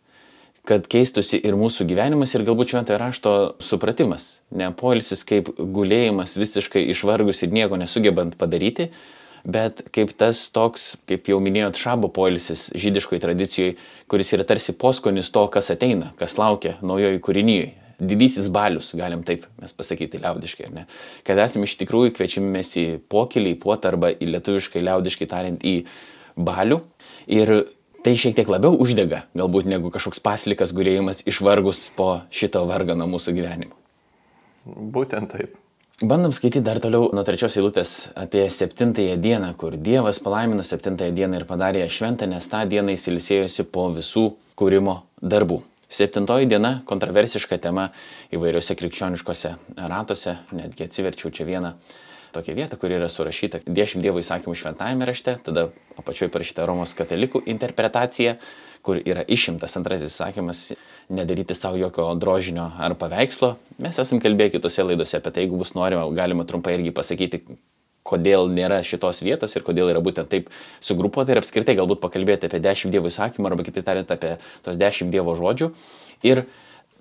kad 0.69 0.85
keistusi 0.91 1.39
ir 1.41 1.57
mūsų 1.57 1.87
gyvenimas 1.89 2.35
ir 2.37 2.45
galbūt 2.45 2.75
šventojo 2.75 2.99
rašto 3.01 3.35
supratimas. 3.65 4.43
Ne 4.53 4.69
poilsis 4.77 5.25
kaip 5.29 5.49
gulėjimas 5.57 6.37
visiškai 6.37 6.83
išvargus 6.93 7.41
ir 7.47 7.55
nieko 7.57 7.79
nesugebant 7.81 8.37
padaryti, 8.41 8.91
bet 9.49 9.81
kaip 9.95 10.13
tas 10.21 10.43
toks, 10.53 10.91
kaip 11.09 11.31
jau 11.33 11.39
minėjot, 11.41 11.79
šabo 11.81 12.11
poilsis 12.13 12.67
žydiškoje 12.77 13.23
tradicijoje, 13.25 13.77
kuris 14.13 14.35
yra 14.37 14.45
tarsi 14.49 14.77
poskonis 14.77 15.33
to, 15.33 15.47
kas 15.55 15.73
ateina, 15.73 16.13
kas 16.21 16.37
laukia 16.41 16.77
naujoji 16.85 17.23
kūrinyje. 17.25 17.71
Didysis 17.99 18.47
balius, 18.55 18.93
galim 18.95 19.25
taip 19.27 19.49
mes 19.59 19.73
pasakyti 19.75 20.21
liaudiškai, 20.23 20.69
ne? 20.71 20.85
Kad 21.27 21.41
esame 21.43 21.67
iš 21.67 21.75
tikrųjų 21.81 22.13
kviečiami 22.15 22.53
mes 22.55 22.71
į 22.79 22.85
pokylį, 23.11 23.57
į 23.57 23.59
puotą 23.65 23.91
arba 23.91 24.13
į 24.15 24.29
lietuviškai 24.37 24.85
liaudiškai 24.85 25.27
tariant 25.33 25.67
į 25.67 25.81
balių. 26.39 26.79
Ir 27.35 27.57
tai 28.05 28.17
šiek 28.17 28.37
tiek 28.38 28.50
labiau 28.50 28.76
uždega, 28.78 29.25
galbūt 29.38 29.69
negu 29.71 29.93
kažkoks 29.95 30.23
paslikas 30.25 30.75
gurėjimas 30.76 31.25
išvargus 31.28 31.87
po 31.97 32.21
šito 32.31 32.64
vargano 32.69 33.09
mūsų 33.11 33.35
gyvenimo. 33.38 33.75
Būtent 34.69 35.33
taip. 35.33 35.57
Bandom 35.99 36.31
skaityti 36.31 36.62
dar 36.62 36.78
toliau 36.78 37.09
nuo 37.11 37.25
trečios 37.26 37.57
eilutės 37.59 37.93
apie 38.14 38.45
septintąją 38.55 39.17
dieną, 39.19 39.49
kur 39.59 39.75
Dievas 39.75 40.21
palaimino 40.23 40.62
septintąją 40.62 41.14
dieną 41.17 41.40
ir 41.40 41.47
padarė 41.49 41.83
ją 41.83 41.88
šventą, 41.90 42.28
nes 42.31 42.47
tą 42.47 42.61
dieną 42.71 42.95
įsilsėjusi 42.95 43.67
po 43.67 43.88
visų 43.97 44.28
kūrimo 44.55 45.00
darbų. 45.19 45.59
Septintoji 45.88 46.47
diena- 46.47 46.83
kontroversiška 46.90 47.59
tema 47.59 47.88
įvairiuose 48.31 48.76
krikščioniškose 48.76 49.55
ratuose, 49.88 50.37
netgi 50.52 50.85
atsiverčiau 50.85 51.33
čia 51.33 51.45
vieną 51.49 51.73
tokią 52.38 52.57
vietą, 52.57 52.78
kur 52.80 52.95
yra 52.95 53.11
surašyta 53.12 53.61
10 53.66 54.04
Dievo 54.04 54.23
įsakymų 54.23 54.57
šventajame 54.57 55.09
rašte, 55.09 55.37
tada 55.45 55.68
apačioje 56.00 56.30
parašyta 56.35 56.66
Romos 56.68 56.95
katalikų 56.99 57.42
interpretacija, 57.50 58.37
kur 58.87 59.00
yra 59.02 59.25
išimtas 59.26 59.75
antrasis 59.76 60.14
įsakymas 60.14 60.62
nedaryti 61.12 61.57
savo 61.59 61.80
jokio 61.80 62.12
drožinio 62.14 62.71
ar 62.78 62.95
paveikslo. 62.99 63.57
Mes 63.83 63.99
esam 63.99 64.23
kalbėję 64.23 64.57
kitose 64.57 64.87
laidose 64.87 65.18
apie 65.18 65.35
tai, 65.35 65.45
jeigu 65.45 65.59
bus 65.61 65.75
norima, 65.76 66.07
galima 66.14 66.47
trumpai 66.49 66.78
irgi 66.78 66.95
pasakyti, 66.95 67.42
kodėl 68.09 68.49
nėra 68.52 68.80
šitos 68.87 69.21
vietos 69.26 69.57
ir 69.57 69.64
kodėl 69.66 69.90
yra 69.92 70.00
būtent 70.04 70.30
taip 70.33 70.49
sugrupuota 70.85 71.35
ir 71.35 71.42
apskritai 71.42 71.76
galbūt 71.78 72.00
pakalbėti 72.04 72.49
apie 72.49 72.62
dešimt 72.64 72.95
Dievo 72.95 73.11
įsakymų 73.12 73.50
arba 73.50 73.66
kitaip 73.66 73.85
tariant 73.85 74.14
apie 74.14 74.37
tos 74.64 74.80
dešimt 74.80 75.12
Dievo 75.12 75.35
žodžių. 75.38 75.71
Ir 76.28 76.47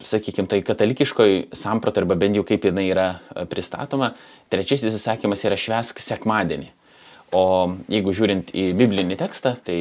sakykime, 0.03 0.47
tai 0.49 0.61
katalikiškoji 0.65 1.47
samprata 1.55 2.01
arba 2.03 2.17
bent 2.19 2.37
jau 2.37 2.43
kaip 2.47 2.67
jinai 2.69 2.87
yra 2.91 3.07
e, 3.17 3.45
pristatoma, 3.49 4.11
trečiasis 4.53 4.99
įsakymas 4.99 5.45
yra 5.47 5.57
švesk 5.59 6.01
sekmadienį. 6.03 6.69
O 7.35 7.43
jeigu 7.91 8.13
žiūrint 8.15 8.53
į 8.55 8.69
biblinį 8.77 9.17
tekstą, 9.19 9.57
tai 9.67 9.79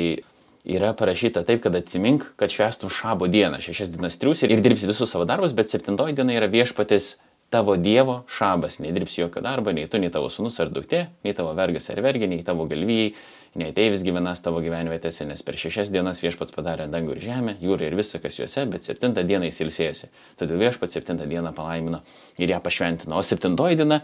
yra 0.66 0.90
parašyta 0.98 1.44
taip, 1.46 1.62
kad 1.62 1.76
atsimink, 1.78 2.26
kad 2.40 2.50
švestum 2.50 2.90
šabo 2.90 3.28
dieną, 3.30 3.60
šešias 3.62 3.92
dienas 3.94 4.18
trius 4.18 4.42
ir 4.42 4.54
dirbsi 4.58 4.88
visus 4.90 5.12
savo 5.12 5.28
darbus, 5.28 5.54
bet 5.54 5.70
septintoji 5.70 6.16
diena 6.16 6.34
yra 6.34 6.50
viešpatis 6.50 7.14
tavo 7.50 7.76
Dievo 7.76 8.24
šabas, 8.28 8.78
nedirbsi 8.82 9.20
jokio 9.20 9.42
darbo, 9.42 9.72
nei 9.72 9.86
tu, 9.88 10.00
nei 10.02 10.10
tavo 10.10 10.28
sunus 10.32 10.58
ar 10.62 10.70
duktė, 10.72 11.06
nei 11.24 11.34
tavo 11.36 11.54
vergas 11.56 11.90
ar 11.92 12.00
vergė, 12.04 12.28
nei 12.30 12.42
tavo 12.46 12.66
galvijai, 12.68 13.12
nei 13.56 13.70
ateivis 13.72 14.02
gyvenas 14.04 14.42
tavo 14.44 14.60
gyvenvietėse, 14.64 15.24
nes 15.28 15.42
per 15.46 15.58
šešias 15.60 15.92
dienas 15.94 16.20
viešpats 16.24 16.54
padarė 16.54 16.88
dangų 16.92 17.16
ir 17.16 17.22
žemę, 17.24 17.56
jūrą 17.62 17.88
ir 17.88 17.96
visą, 17.98 18.20
kas 18.22 18.40
juose, 18.40 18.66
bet 18.70 18.84
septintą 18.84 19.24
dieną 19.26 19.48
jis 19.48 19.62
ilsėjosi. 19.64 20.10
Todėl 20.40 20.66
viešpats 20.66 20.98
septintą 20.98 21.28
dieną 21.30 21.54
palaimino 21.56 22.02
ir 22.42 22.52
ją 22.52 22.60
pašventino. 22.64 23.16
O 23.16 23.24
septintoji 23.24 23.78
diena 23.80 24.02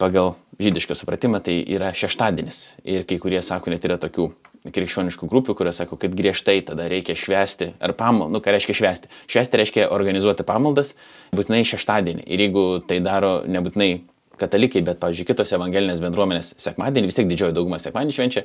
pagal 0.00 0.36
žydišką 0.62 0.96
supratimą 0.96 1.42
tai 1.44 1.58
yra 1.68 1.92
šeštadienis. 1.92 2.62
Ir 2.88 3.04
kai 3.08 3.20
kurie 3.20 3.42
sako, 3.44 3.74
net 3.74 3.84
yra 3.84 4.00
tokių 4.00 4.30
krikščioniškų 4.68 5.28
grupių, 5.30 5.54
kurios 5.56 5.80
sako, 5.80 5.96
kad 6.00 6.14
griežtai 6.16 6.58
tada 6.66 6.88
reikia 6.90 7.16
švesti, 7.16 7.72
ar 7.80 7.94
pamaldą, 7.96 8.34
nu 8.34 8.42
ką 8.44 8.52
reiškia 8.54 8.76
švesti. 8.76 9.10
Švesti 9.30 9.60
reiškia 9.60 9.88
organizuoti 9.94 10.44
pamaldas, 10.46 10.92
būtinai 11.32 11.62
šeštadienį. 11.68 12.26
Ir 12.28 12.44
jeigu 12.44 12.64
tai 12.84 13.00
daro 13.04 13.40
nebūtinai 13.48 13.92
katalikai, 14.40 14.82
bet, 14.86 14.98
pavyzdžiui, 15.02 15.26
kitos 15.28 15.52
evangelinės 15.56 16.00
bendruomenės 16.02 16.54
sekmadienį, 16.60 17.10
vis 17.10 17.18
tiek 17.18 17.28
didžioji 17.30 17.54
dauguma 17.56 17.78
sekmadienį 17.82 18.16
švenčia, 18.16 18.42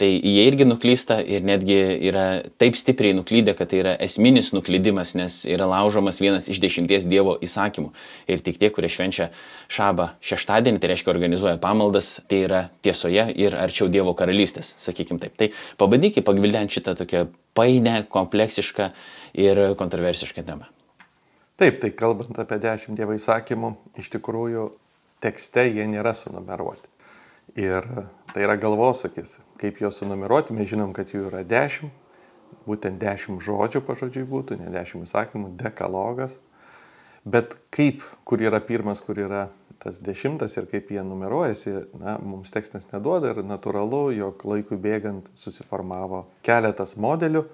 tai 0.00 0.10
jie 0.14 0.44
irgi 0.48 0.66
nuklysta 0.68 1.18
ir 1.22 1.46
netgi 1.46 1.78
yra 2.10 2.26
taip 2.60 2.78
stipriai 2.78 3.16
nuklydę, 3.16 3.54
kad 3.58 3.70
tai 3.72 3.80
yra 3.84 3.94
esminis 4.06 4.52
nuklydimas, 4.56 5.14
nes 5.18 5.38
yra 5.48 5.68
laužomas 5.70 6.20
vienas 6.22 6.50
iš 6.52 6.60
dešimties 6.64 7.08
Dievo 7.10 7.36
įsakymų. 7.46 7.92
Ir 8.30 8.44
tik 8.44 8.60
tie, 8.60 8.70
kurie 8.74 8.90
švenčia 8.92 9.30
šabą 9.72 10.12
šeštadienį, 10.24 10.82
tai 10.82 10.92
reiškia 10.92 11.12
organizuoja 11.14 11.56
pamaldas, 11.62 12.16
tai 12.30 12.42
yra 12.46 12.62
tiesoje 12.84 13.28
ir 13.38 13.56
arčiau 13.58 13.90
Dievo 13.92 14.16
karalystės, 14.18 14.74
sakykim 14.82 15.22
taip. 15.22 15.36
Tai 15.38 15.52
pabandykite 15.80 16.26
pagvildenti 16.26 16.80
šitą 16.80 16.96
tokią 17.02 17.26
painę, 17.56 18.02
kompleksišką 18.12 18.90
ir 19.46 19.62
kontroversišką 19.78 20.44
temą. 20.46 20.66
Taip, 21.56 21.78
tai 21.80 21.88
kalbant 21.96 22.36
apie 22.36 22.58
dešimt 22.60 22.98
Dievo 22.98 23.14
įsakymų, 23.16 23.70
iš 23.96 24.10
tikrųjų 24.12 24.66
tekste 25.22 25.66
jie 25.68 25.86
nėra 25.90 26.14
sunumeruoti. 26.16 26.88
Ir 27.56 27.86
tai 28.32 28.42
yra 28.44 28.56
galvosakis, 28.60 29.38
kaip 29.60 29.78
juos 29.80 30.00
sunumeruoti, 30.02 30.54
mes 30.56 30.68
žinom, 30.68 30.92
kad 30.96 31.12
jų 31.14 31.28
yra 31.30 31.44
dešimt, 31.46 31.92
būtent 32.66 32.98
dešimt 33.00 33.40
žodžių 33.42 33.82
pažodžiui 33.86 34.26
būtų, 34.28 34.58
ne 34.60 34.72
dešimt 34.74 35.06
įsakymų, 35.06 35.54
dekalogas. 35.60 36.36
Bet 37.26 37.56
kaip, 37.74 38.04
kur 38.28 38.42
yra 38.44 38.60
pirmas, 38.62 39.00
kur 39.02 39.18
yra 39.18 39.48
tas 39.82 39.98
dešimtas 40.04 40.54
ir 40.56 40.68
kaip 40.70 40.90
jie 40.94 41.02
numeruojasi, 41.04 41.72
na, 41.98 42.16
mums 42.22 42.52
tekstas 42.54 42.86
neduoda 42.92 43.32
ir 43.32 43.42
natūralu, 43.46 44.08
jog 44.16 44.44
laikui 44.46 44.78
bėgant 44.80 45.28
susiformavo 45.38 46.26
keletas 46.46 46.94
modelių, 47.00 47.44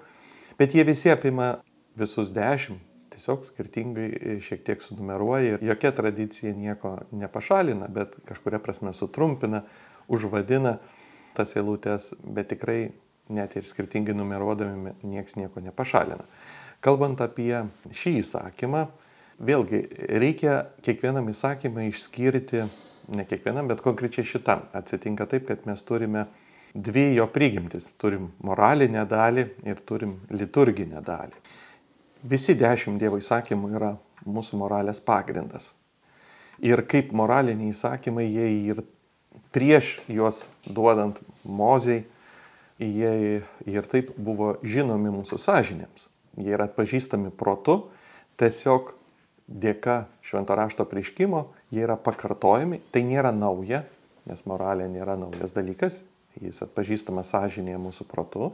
bet 0.59 0.75
jie 0.77 0.85
visi 0.87 1.11
apima 1.13 1.55
visus 1.99 2.31
dešimt, 2.33 2.81
tiesiog 3.13 3.45
skirtingai 3.47 4.39
šiek 4.43 4.65
tiek 4.65 4.81
sunumeruoja 4.83 5.55
ir 5.55 5.65
jokia 5.69 5.93
tradicija 5.95 6.53
nieko 6.57 6.97
nepašalina, 7.11 7.87
bet 7.93 8.17
kažkuria 8.27 8.59
prasme 8.63 8.93
sutrumpina, 8.93 9.63
užvadina 10.11 10.77
tas 11.37 11.55
eilutes, 11.57 12.11
bet 12.23 12.51
tikrai 12.53 12.91
net 13.33 13.55
ir 13.55 13.65
skirtingai 13.65 14.15
numeruodami 14.17 14.97
nieks 15.07 15.37
nieko 15.39 15.63
nepašalina. 15.63 16.25
Kalbant 16.83 17.21
apie 17.23 17.63
šį 17.95 18.17
įsakymą, 18.19 18.87
vėlgi 19.39 19.83
reikia 20.19 20.57
kiekvienam 20.83 21.29
įsakymą 21.31 21.87
išskirti, 21.89 22.65
ne 23.13 23.25
kiekvienam, 23.27 23.69
bet 23.71 23.83
konkrečiai 23.83 24.27
šitam. 24.27 24.65
Atsitinka 24.75 25.27
taip, 25.31 25.47
kad 25.47 25.63
mes 25.69 25.81
turime 25.87 26.27
dvi 26.73 27.13
jo 27.15 27.27
prigimtis. 27.31 27.89
Turim 27.99 28.31
moralinę 28.43 29.05
dalį 29.09 29.47
ir 29.69 29.81
turim 29.87 30.17
liturginę 30.33 31.03
dalį. 31.05 31.39
Visi 32.23 32.55
dešimt 32.55 33.01
Dievo 33.01 33.19
įsakymų 33.19 33.73
yra 33.75 33.93
mūsų 34.23 34.59
moralės 34.61 35.01
pagrindas. 35.03 35.73
Ir 36.63 36.79
kaip 36.87 37.11
moraliniai 37.11 37.73
įsakymai, 37.73 38.23
jie 38.29 38.47
ir 38.71 38.83
prieš 39.51 39.97
juos 40.07 40.45
duodant 40.63 41.19
moziai, 41.43 42.05
jie 42.79 43.43
ir 43.67 43.89
taip 43.91 44.13
buvo 44.15 44.55
žinomi 44.63 45.11
mūsų 45.11 45.41
sąžinėms. 45.41 46.07
Jie 46.39 46.55
yra 46.55 46.69
atpažįstami 46.69 47.33
protu, 47.35 47.89
tiesiog 48.39 48.95
dėka 49.47 50.05
švento 50.23 50.55
rašto 50.55 50.87
prieškimo 50.87 51.49
jie 51.73 51.83
yra 51.83 51.97
pakartojami. 51.97 52.79
Tai 52.93 53.01
nėra 53.07 53.33
nauja, 53.35 53.83
nes 54.29 54.45
moralė 54.49 54.87
nėra 54.91 55.17
naujas 55.19 55.55
dalykas, 55.55 56.03
jis 56.41 56.61
atpažįstamas 56.65 57.33
sąžinėje 57.33 57.81
mūsų 57.81 58.07
protu, 58.09 58.51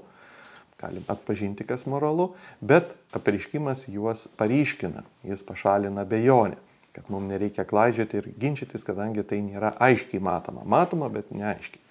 galim 0.79 1.03
atpažinti, 1.12 1.67
kas 1.67 1.86
moralu, 1.89 2.31
bet 2.62 2.95
apriškimas 3.15 3.86
juos 3.91 4.27
paryškina, 4.39 5.03
jis 5.27 5.43
pašalina 5.45 6.05
bejonę 6.07 6.57
kad 7.00 7.12
mums 7.12 7.29
nereikia 7.29 7.63
klaidžioti 7.63 8.17
ir 8.17 8.27
ginčytis, 8.39 8.83
kadangi 8.83 9.24
tai 9.24 9.39
nėra 9.45 9.71
aiškiai 9.79 10.21
matoma. 10.24 10.65
Matoma, 10.67 11.09
bet 11.13 11.31
neaiškiai. 11.31 11.81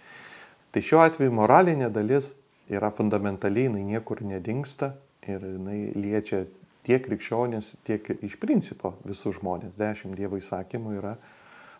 Tai 0.75 0.83
šiuo 0.85 1.00
atveju 1.00 1.33
moralinė 1.33 1.88
dalis 1.95 2.35
yra 2.68 2.90
fundamentaliai, 2.92 3.71
jinai 3.71 3.85
niekur 3.88 4.21
nedingsta 4.26 4.92
ir 5.28 5.45
jinai 5.54 5.78
liečia 5.97 6.42
tiek 6.85 7.04
krikščionės, 7.04 7.76
tiek 7.88 8.11
iš 8.21 8.37
principo 8.40 8.95
visus 9.07 9.38
žmonės. 9.38 9.78
Dešimt 9.80 10.16
Dievo 10.18 10.40
įsakymų 10.40 10.99
yra 10.99 11.14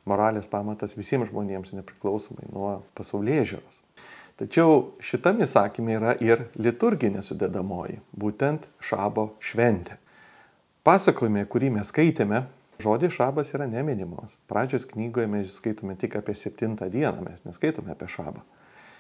moralės 0.09 0.49
pamatas 0.49 0.97
visiems 0.97 1.29
žmonėms, 1.33 1.75
nepriklausomai 1.77 2.49
nuo 2.53 2.79
pasaulyje 2.97 3.45
žiūros. 3.55 3.83
Tačiau 4.39 4.93
šitam 5.03 5.41
įsakymė 5.43 5.95
yra 5.97 6.13
ir 6.23 6.45
liturginė 6.63 7.25
sudėdamoji, 7.27 7.99
būtent 8.15 8.69
šabo 8.79 9.33
šventė. 9.43 9.97
Pasakojime, 10.87 11.43
kurį 11.51 11.73
mes 11.75 11.91
skaitėme, 11.91 12.45
žodis 12.79 13.17
šabas 13.17 13.51
yra 13.57 13.67
neminimos. 13.67 14.39
Pradžios 14.47 14.87
knygoje 14.93 15.27
mes 15.27 15.51
skaitome 15.59 15.99
tik 15.99 16.15
apie 16.21 16.37
septintą 16.39 16.87
dieną, 16.93 17.27
mes 17.27 17.43
neskaitome 17.49 17.91
apie 17.97 18.07
šabą. 18.15 18.47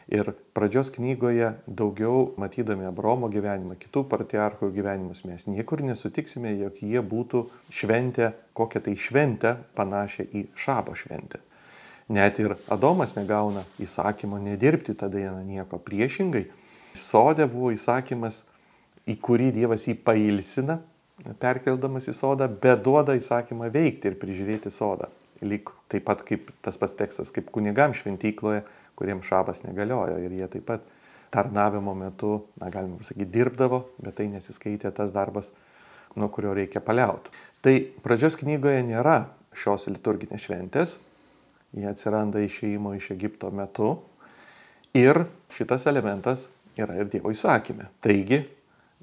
Ir 0.08 0.32
pradžios 0.56 0.90
knygoje 0.90 1.52
daugiau 1.68 2.32
matydami 2.40 2.88
Abromo 2.88 3.28
gyvenimą, 3.30 3.76
kitų 3.78 4.06
patriarchų 4.08 4.72
gyvenimus, 4.74 5.20
mes 5.28 5.46
niekur 5.46 5.84
nesutiksime, 5.84 6.54
jog 6.64 6.80
jie 6.82 7.02
būtų 7.04 7.44
šventę, 7.70 8.32
kokią 8.58 8.82
tai 8.88 8.96
šventę 8.98 9.54
panašią 9.78 10.26
į 10.32 10.48
šabo 10.58 10.96
šventę. 10.98 11.44
Net 12.08 12.38
ir 12.40 12.54
Adomas 12.72 13.12
negauna 13.16 13.66
įsakymo 13.82 14.38
nedirbti 14.40 14.94
tą 14.96 15.10
dieną 15.12 15.42
nieko 15.44 15.80
priešingai. 15.84 16.46
Sode 16.96 17.44
buvo 17.50 17.74
įsakymas, 17.74 18.46
į 19.08 19.18
kurį 19.20 19.50
Dievas 19.56 19.84
jį 19.88 19.98
pailsina, 20.04 20.78
perkeldamas 21.42 22.08
į 22.08 22.16
sodą, 22.16 22.48
bet 22.48 22.80
duoda 22.86 23.16
įsakymą 23.18 23.68
veikti 23.74 24.08
ir 24.08 24.18
prižiūrėti 24.20 24.72
sodą. 24.72 25.10
Lyg 25.44 25.70
taip 25.92 26.06
pat 26.08 26.24
kaip 26.26 26.48
tas 26.64 26.80
pats 26.80 26.96
tekstas, 26.98 27.30
kaip 27.34 27.52
kunigam 27.54 27.92
šventykloje 27.94 28.64
kuriems 28.98 29.28
šabas 29.30 29.62
negaliojo 29.62 30.18
ir 30.24 30.34
jie 30.34 30.48
taip 30.50 30.66
pat 30.66 30.86
tarnavimo 31.30 31.94
metu, 31.94 32.32
na 32.58 32.70
galima 32.72 32.98
sakyti, 33.04 33.28
dirbdavo, 33.36 33.82
bet 34.02 34.16
tai 34.18 34.26
nesiskaitė 34.32 34.90
tas 34.96 35.12
darbas, 35.14 35.52
nuo 36.18 36.30
kurio 36.32 36.54
reikia 36.56 36.80
paliauti. 36.82 37.30
Tai 37.62 37.74
pradžios 38.02 38.38
knygoje 38.40 38.80
nėra 38.86 39.18
šios 39.58 39.86
liturginės 39.92 40.46
šventės, 40.48 40.96
jie 41.76 41.88
atsiranda 41.90 42.42
išėjimo 42.44 42.94
iš 42.96 43.10
Egipto 43.14 43.50
metu 43.54 43.96
ir 44.96 45.24
šitas 45.54 45.86
elementas 45.90 46.48
yra 46.78 46.96
ir 46.98 47.10
Dievo 47.12 47.32
įsakymė. 47.34 47.88
Taigi, 48.04 48.42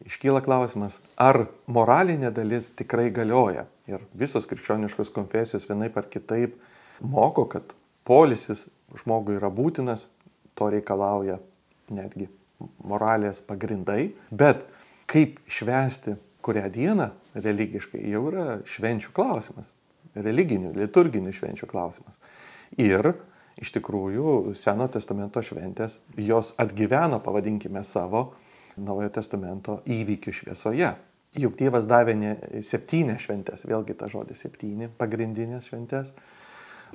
iškyla 0.08 0.42
klausimas, 0.46 1.00
ar 1.18 1.46
moralinė 1.68 2.32
dalis 2.36 2.72
tikrai 2.78 3.10
galioja. 3.14 3.66
Ir 3.90 4.02
visos 4.18 4.48
krikščioniškos 4.50 5.12
konfesijos 5.14 5.68
vienaip 5.70 5.98
ar 6.00 6.08
kitaip 6.10 6.56
moko, 7.02 7.46
kad 7.52 7.76
polisis 8.08 8.68
žmogui 8.98 9.38
yra 9.38 9.52
būtinas, 9.54 10.08
to 10.56 10.72
reikalauja 10.72 11.38
netgi 11.94 12.30
moralės 12.88 13.44
pagrindai, 13.46 14.14
bet 14.32 14.64
kaip 15.12 15.42
švęsti 15.52 16.16
kurią 16.46 16.70
dieną 16.72 17.10
religiškai 17.36 18.04
jau 18.12 18.28
yra 18.30 18.60
švenčių 18.70 19.12
klausimas, 19.16 19.72
religinių, 20.16 20.76
liturginių 20.78 21.34
švenčių 21.36 21.70
klausimas. 21.70 22.20
Ir 22.82 23.14
iš 23.62 23.72
tikrųjų 23.78 24.56
Seno 24.60 24.88
testamento 24.92 25.44
šventės, 25.46 26.00
jos 26.18 26.54
atgyveno, 26.62 27.22
pavadinkime, 27.24 27.84
savo 27.84 28.34
Naujojo 28.76 29.14
testamento 29.16 29.78
įvykių 29.88 30.34
šviesoje. 30.36 30.90
Juk 31.40 31.54
Dievas 31.60 31.88
davė 31.88 32.16
ne 32.20 32.34
septynės 32.64 33.24
šventės, 33.24 33.64
vėlgi 33.68 33.96
ta 33.96 34.10
žodis 34.12 34.42
septyni, 34.44 34.90
pagrindinės 35.00 35.70
šventės, 35.70 36.12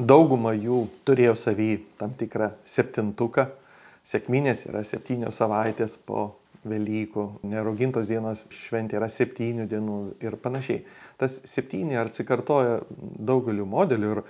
Dauguma 0.01 0.55
jų 0.57 0.87
turėjo 1.05 1.35
savį 1.37 1.71
tam 2.01 2.13
tikrą 2.17 2.55
septintuką. 2.65 3.49
Sėkminės 4.07 4.65
yra 4.71 4.81
septynios 4.87 5.41
savaitės 5.41 5.99
po 6.07 6.37
Velykų, 6.61 7.23
nerogintos 7.49 8.09
dienos 8.09 8.43
šventė 8.53 8.99
yra 8.99 9.07
septynių 9.09 9.65
dienų 9.69 9.99
ir 10.21 10.35
panašiai. 10.41 10.83
Tas 11.17 11.39
septyni 11.49 11.97
atsikartoja 11.97 12.83
daugeliu 12.91 13.65
modelių 13.69 14.11
ir 14.13 14.21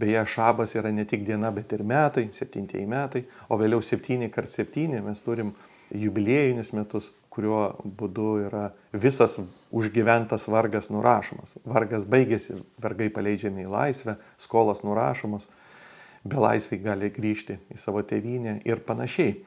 beje 0.00 0.24
šabas 0.34 0.74
yra 0.78 0.92
ne 0.94 1.04
tik 1.08 1.24
diena, 1.28 1.52
bet 1.54 1.72
ir 1.76 1.84
metai, 1.86 2.28
septintieji 2.34 2.88
metai, 2.88 3.24
o 3.48 3.58
vėliau 3.60 3.82
septyni 3.84 4.30
kart 4.32 4.50
septyni 4.50 5.02
mes 5.04 5.20
turim 5.24 5.52
jubiliejinius 5.90 6.72
metus, 6.76 7.10
kuriuo 7.30 7.62
būdu 7.98 8.30
yra 8.48 8.64
visas 8.92 9.36
užgyventas 9.70 10.48
vargas 10.50 10.90
nurašomas. 10.90 11.54
Vargas 11.64 12.06
baigėsi, 12.10 12.58
vargai 12.82 13.10
paleidžiami 13.14 13.66
į 13.66 13.70
laisvę, 13.70 14.16
skolos 14.40 14.82
nurašomos, 14.86 15.46
belaisviai 16.26 16.82
gali 16.82 17.10
grįžti 17.14 17.60
į 17.70 17.78
savo 17.80 18.02
tėvynę 18.06 18.60
ir 18.66 18.82
panašiai. 18.86 19.38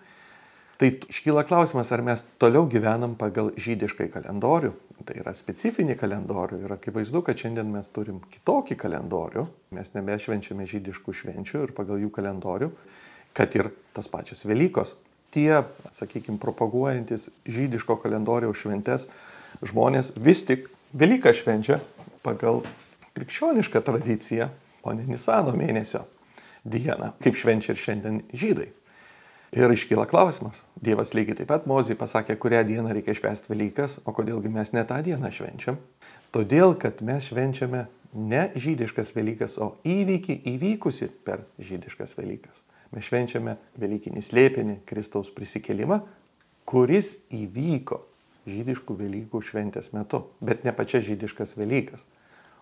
Tai 0.84 0.90
iškyla 1.08 1.46
klausimas, 1.48 1.94
ar 1.96 2.02
mes 2.04 2.26
toliau 2.36 2.66
gyvenam 2.68 3.14
pagal 3.16 3.54
žydiškai 3.56 4.10
kalendorių, 4.12 4.74
tai 5.08 5.22
yra 5.22 5.32
specifinį 5.32 5.96
kalendorių 5.96 6.60
ir 6.66 6.74
akivaizdu, 6.76 7.22
kad 7.24 7.40
šiandien 7.40 7.70
mes 7.72 7.88
turim 7.96 8.18
kitokį 8.34 8.76
kalendorių, 8.82 9.46
mes 9.78 9.94
nebešvenčiame 9.96 10.68
žydiškų 10.68 11.16
švenčių 11.22 11.64
ir 11.70 11.74
pagal 11.78 12.04
jų 12.04 12.12
kalendorių, 12.20 12.68
kad 13.32 13.56
ir 13.56 13.72
tas 13.96 14.12
pačias 14.12 14.44
Velykos. 14.44 14.98
Tie, 15.32 15.64
sakykime, 15.96 16.36
propaguojantis 16.44 17.30
žydiško 17.48 18.02
kalendoriaus 18.04 18.60
šventes 18.66 19.08
žmonės 19.64 20.12
vis 20.20 20.44
tik 20.52 20.68
Velyką 20.92 21.32
švenčia 21.32 21.80
pagal 22.28 22.60
krikščionišką 23.16 23.88
tradiciją, 23.88 24.52
o 24.84 24.92
ne 24.92 25.08
Nisano 25.08 25.56
mėnesio 25.56 26.04
dieną, 26.68 27.14
kaip 27.24 27.40
švenčia 27.40 27.72
ir 27.72 27.86
šiandien 27.88 28.26
žydai. 28.36 28.74
Ir 29.54 29.70
iškyla 29.70 30.08
klausimas. 30.10 30.64
Dievas 30.82 31.14
lygiai 31.14 31.38
taip 31.38 31.52
pat 31.52 31.68
Mozijai 31.70 32.00
pasakė, 32.00 32.40
kurią 32.42 32.64
dieną 32.66 32.94
reikia 32.98 33.14
švęsti 33.18 33.54
Velykas, 33.54 34.00
o 34.02 34.16
kodėlgi 34.16 34.50
mes 34.50 34.74
ne 34.74 34.82
tą 34.90 34.98
dieną 35.06 35.30
švenčiam. 35.34 35.78
Todėl, 36.34 36.74
kad 36.82 37.06
mes 37.06 37.30
švenčiame 37.30 37.86
ne 38.18 38.44
žydiškas 38.58 39.14
Velykas, 39.14 39.60
o 39.62 39.76
įvykį 39.86 40.42
įvykusi 40.56 41.12
per 41.26 41.46
žydiškas 41.62 42.18
Velykas 42.18 42.66
mes 42.94 43.10
švenčiame 43.10 43.58
Velykinį 43.82 44.24
slėpinį, 44.24 44.80
Kristaus 44.90 45.32
prisikelimą, 45.34 46.02
kuris 46.70 47.16
įvyko 47.34 48.04
žydiškų 48.48 48.98
Velykų 49.00 49.40
šventės 49.44 49.94
metu, 49.96 50.26
bet 50.44 50.66
ne 50.68 50.74
pačia 50.76 51.02
žydiškas 51.04 51.56
Velykas, 51.58 52.06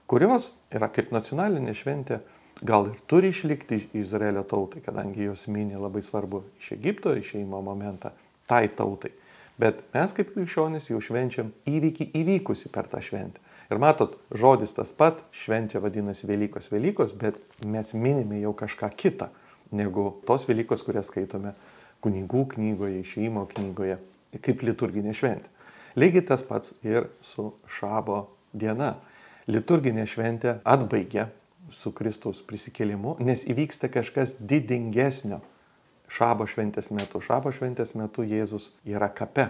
kurios 0.10 0.52
yra 0.74 0.92
kaip 0.94 1.12
nacionalinė 1.16 1.74
šventė, 1.78 2.22
gal 2.62 2.88
ir 2.92 3.00
turi 3.08 3.32
išlikti 3.34 3.80
Izraelio 3.98 4.44
tautai, 4.44 4.82
kadangi 4.86 5.24
jos 5.24 5.48
mini 5.48 5.78
labai 5.80 6.02
svarbu 6.06 6.44
iš 6.60 6.72
Egipto 6.78 7.14
išeimo 7.18 7.62
momentą 7.62 8.14
tai 8.48 8.68
tautai. 8.68 9.12
Bet 9.62 9.84
mes 9.94 10.14
kaip 10.18 10.32
krikščionys 10.34 10.90
jau 10.90 11.02
švenčiam 11.04 11.52
įvykį 11.70 12.12
įvykusi 12.18 12.72
per 12.74 12.88
tą 12.90 13.02
šventę. 13.04 13.42
Ir 13.72 13.80
matot, 13.80 14.18
žodis 14.36 14.74
tas 14.76 14.92
pat, 14.92 15.22
šventė 15.32 15.80
vadinasi 15.80 16.28
Velykos 16.28 16.72
Velykos, 16.74 17.14
bet 17.16 17.40
mes 17.64 17.94
minime 17.94 18.42
jau 18.42 18.52
kažką 18.58 18.90
kitą 19.00 19.30
negu 19.72 20.10
tos 20.28 20.48
Velykos, 20.50 20.84
kurias 20.84 21.08
skaitome 21.08 21.54
kunigų 22.04 22.48
knygoje, 22.56 23.00
išeimo 23.04 23.46
knygoje, 23.54 24.00
kaip 24.44 24.66
liturginė 24.66 25.14
šventė. 25.16 25.48
Lygiai 25.96 26.26
tas 26.26 26.44
pats 26.48 26.74
ir 26.84 27.08
su 27.24 27.52
šabo 27.68 28.26
diena. 28.54 28.96
Liturginė 29.52 30.06
šventė 30.08 30.58
atbaigia 30.68 31.30
su 31.72 31.94
Kristaus 31.96 32.44
prisikėlimu, 32.46 33.18
nes 33.24 33.46
įvyksta 33.50 33.90
kažkas 33.92 34.38
didingesnio. 34.40 35.42
Šabo 36.12 36.46
šventės 36.50 36.92
metu. 36.92 37.22
Šabo 37.24 37.54
šventės 37.56 37.96
metu 37.96 38.26
Jėzus 38.28 38.74
yra 38.84 39.08
kape. 39.16 39.48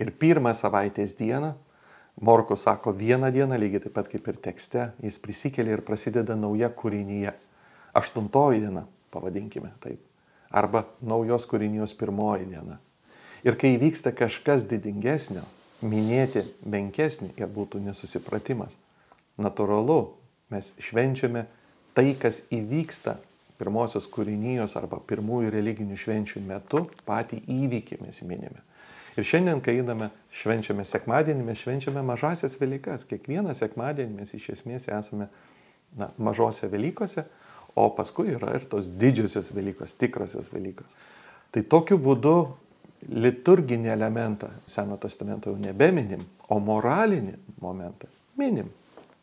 Ir 0.00 0.14
pirmą 0.16 0.54
savaitės 0.56 1.12
dieną 1.18 1.54
Morkus 2.20 2.62
sako 2.62 2.92
vieną 2.92 3.30
dieną, 3.32 3.56
lygiai 3.56 3.80
taip 3.80 3.94
pat 3.96 4.08
kaip 4.12 4.26
ir 4.28 4.36
tekste, 4.36 4.90
jis 5.00 5.16
prisikelia 5.18 5.78
ir 5.78 5.80
prasideda 5.80 6.34
nauja 6.36 6.68
kūrinyje. 6.68 7.32
Aštuntoji 7.96 8.60
diena, 8.60 8.84
pavadinkime 9.10 9.70
taip. 9.80 10.02
Arba 10.50 10.84
naujos 11.00 11.46
kūrinijos 11.48 11.94
pirmoji 11.96 12.50
diena. 12.50 12.76
Ir 13.46 13.56
kai 13.56 13.72
vyksta 13.80 14.12
kažkas 14.12 14.66
didingesnio, 14.68 15.46
minėti 15.80 16.44
menkesnį 16.60 17.32
ir 17.40 17.48
būtų 17.48 17.80
nesusipratimas. 17.86 18.76
Natūralu, 19.40 20.00
mes 20.50 20.72
švenčiame 20.82 21.46
tai, 21.96 22.14
kas 22.18 22.42
įvyksta 22.54 23.16
pirmosios 23.60 24.08
kūrinijos 24.10 24.76
arba 24.80 25.00
pirmųjų 25.04 25.52
religinių 25.52 25.98
švenčių 26.00 26.42
metu, 26.46 26.86
patį 27.08 27.42
įvykį 27.44 28.00
mes 28.04 28.22
minime. 28.24 28.62
Ir 29.18 29.26
šiandien, 29.26 29.60
kai 29.60 29.74
einame, 29.80 30.08
švenčiame 30.32 30.86
sekmadienį, 30.86 31.44
mes 31.44 31.60
švenčiame 31.60 32.02
mažasias 32.06 32.54
Velykas. 32.60 33.04
Kiekvieną 33.10 33.52
sekmadienį 33.58 34.22
mes 34.22 34.34
iš 34.38 34.52
esmės 34.54 34.86
esame 34.88 35.28
na, 35.98 36.08
mažose 36.16 36.70
Velykose, 36.70 37.26
o 37.74 37.88
paskui 37.94 38.30
yra 38.36 38.54
ir 38.56 38.66
tos 38.70 38.88
didžiosios 39.00 39.50
Velykos, 39.54 39.96
tikrosios 39.98 40.50
Velykos. 40.54 40.88
Tai 41.50 41.64
tokiu 41.66 41.98
būdu 41.98 42.34
liturginį 43.10 43.90
elementą 43.90 44.52
Seno 44.70 44.98
testamento 45.00 45.50
jau 45.50 45.58
nebeminim, 45.60 46.22
o 46.48 46.60
moralinį 46.62 47.34
momentą 47.60 48.08
minim. 48.38 48.70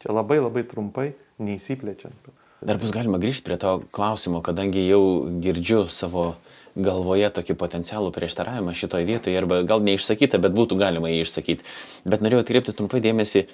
Čia 0.04 0.14
labai 0.14 0.38
labai 0.42 0.64
trumpai, 0.68 1.12
neįsiplečiant. 1.42 2.30
Dar 2.66 2.80
bus 2.82 2.94
galima 2.94 3.20
grįžti 3.22 3.46
prie 3.46 3.58
to 3.62 3.78
klausimo, 3.94 4.42
kadangi 4.46 4.88
jau 4.88 5.02
girdžiu 5.42 5.84
savo 5.94 6.32
galvoje 6.78 7.30
tokį 7.34 7.56
potencialų 7.58 8.12
prieštaravimą 8.14 8.74
šitoje 8.78 9.06
vietoje, 9.06 9.38
arba 9.38 9.62
gal 9.66 9.82
neišsakytą, 9.86 10.40
bet 10.42 10.54
būtų 10.58 10.78
galima 10.78 11.10
jį 11.10 11.24
išsakyti. 11.26 11.66
Bet 12.06 12.26
norėjau 12.26 12.46
atkreipti 12.46 12.76
trumpai 12.78 13.02
dėmesį 13.06 13.46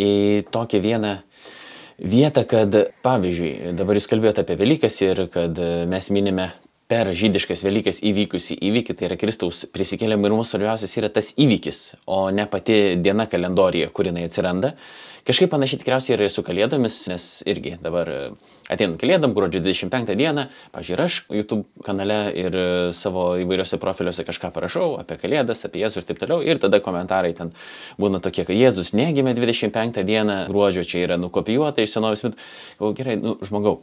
į 0.00 0.10
tokią 0.52 0.80
vieną 0.84 1.14
vietą, 2.00 2.44
kad 2.48 2.76
pavyzdžiui, 3.04 3.72
dabar 3.76 4.00
jūs 4.00 4.08
kalbėjote 4.10 4.44
apie 4.44 4.56
Velykas 4.60 5.00
ir 5.04 5.26
kad 5.32 5.60
mes 5.88 6.10
minime 6.12 6.50
per 6.92 7.12
žydiškas 7.16 7.64
Velykas 7.64 8.02
įvykusi 8.04 8.58
įvykį, 8.68 8.96
tai 8.96 9.08
yra 9.08 9.16
Kristaus 9.20 9.64
prisikėlimą 9.72 10.28
ir 10.28 10.36
mūsų 10.36 10.56
svarbiausias 10.56 10.96
yra 11.00 11.08
tas 11.12 11.32
įvykis, 11.40 11.80
o 12.04 12.26
ne 12.34 12.44
pati 12.50 12.98
diena 13.00 13.28
kalendorija, 13.30 13.88
kur 13.92 14.08
jinai 14.10 14.26
atsiranda. 14.28 14.74
Kažkaip 15.22 15.52
panašiai 15.54 15.78
tikriausiai 15.78 16.16
yra 16.16 16.26
ir 16.26 16.32
su 16.34 16.42
kalėdomis, 16.42 16.96
nes 17.06 17.24
irgi 17.46 17.76
dabar 17.82 18.08
e, 18.10 18.16
ateinant 18.74 18.98
kalėdam, 18.98 19.30
gruodžio 19.36 19.60
25 19.62 20.16
dieną, 20.18 20.48
pažiūrėjau, 20.74 21.06
aš 21.06 21.18
YouTube 21.30 21.84
kanale 21.86 22.16
ir 22.34 22.56
e, 22.58 22.64
savo 22.98 23.28
įvairiuose 23.38 23.78
profiliuose 23.82 24.26
kažką 24.26 24.50
parašau 24.56 24.96
apie 24.98 25.20
kalėdas, 25.22 25.62
apie 25.68 25.84
Jėzų 25.84 26.02
ir 26.02 26.08
taip 26.08 26.22
toliau, 26.24 26.42
ir 26.42 26.58
tada 26.62 26.82
komentarai 26.82 27.30
ten 27.38 27.54
būna 28.02 28.18
tokie, 28.24 28.42
kad 28.48 28.58
Jėzus 28.58 28.90
negimė 28.98 29.36
25 29.38 30.02
dieną 30.10 30.40
gruodžio, 30.50 30.82
čia 30.90 31.04
yra 31.06 31.20
nukopijuota 31.22 31.86
iš 31.86 31.94
senovės 31.94 32.26
mitų. 32.26 32.90
Gerai, 32.98 33.14
nu, 33.22 33.36
žmogau 33.46 33.78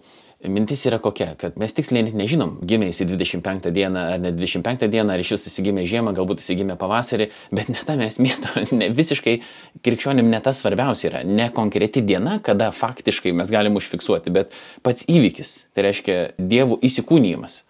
mintis 0.48 0.86
yra 0.88 1.00
kokia, 1.04 1.34
kad 1.40 1.58
mes 1.60 1.74
tiksliai 1.76 2.06
net 2.08 2.16
nežinom, 2.16 2.56
gimė 2.68 2.90
jis 2.90 3.04
25 3.10 3.72
dieną 3.76 4.04
ar 4.16 4.22
ne 4.24 4.32
25 4.32 4.88
dieną, 4.92 5.14
ar 5.14 5.24
iš 5.24 5.34
vis 5.36 5.48
įsigimė 5.52 5.84
žiemą, 5.90 6.14
galbūt 6.16 6.44
įsigimė 6.44 6.78
pavasarį, 6.80 7.30
bet 7.56 7.72
ne 7.74 7.84
tam 7.88 8.04
esmė, 8.06 8.32
ne, 8.80 8.90
visiškai 8.96 9.40
krikščionim 9.86 10.32
ne 10.32 10.40
tas 10.44 10.62
svarbiausia 10.64 11.10
yra, 11.12 11.24
ne 11.28 11.50
konkreti 11.56 12.04
diena, 12.06 12.38
kada 12.44 12.72
faktiškai 12.76 13.36
mes 13.36 13.52
galim 13.52 13.80
užfiksuoti, 13.80 14.32
bet 14.36 14.56
pats 14.86 15.08
įvykis, 15.12 15.56
tai 15.76 15.90
reiškia 15.90 16.20
dievų 16.40 16.80
įsikūnyjimas. 16.88 17.64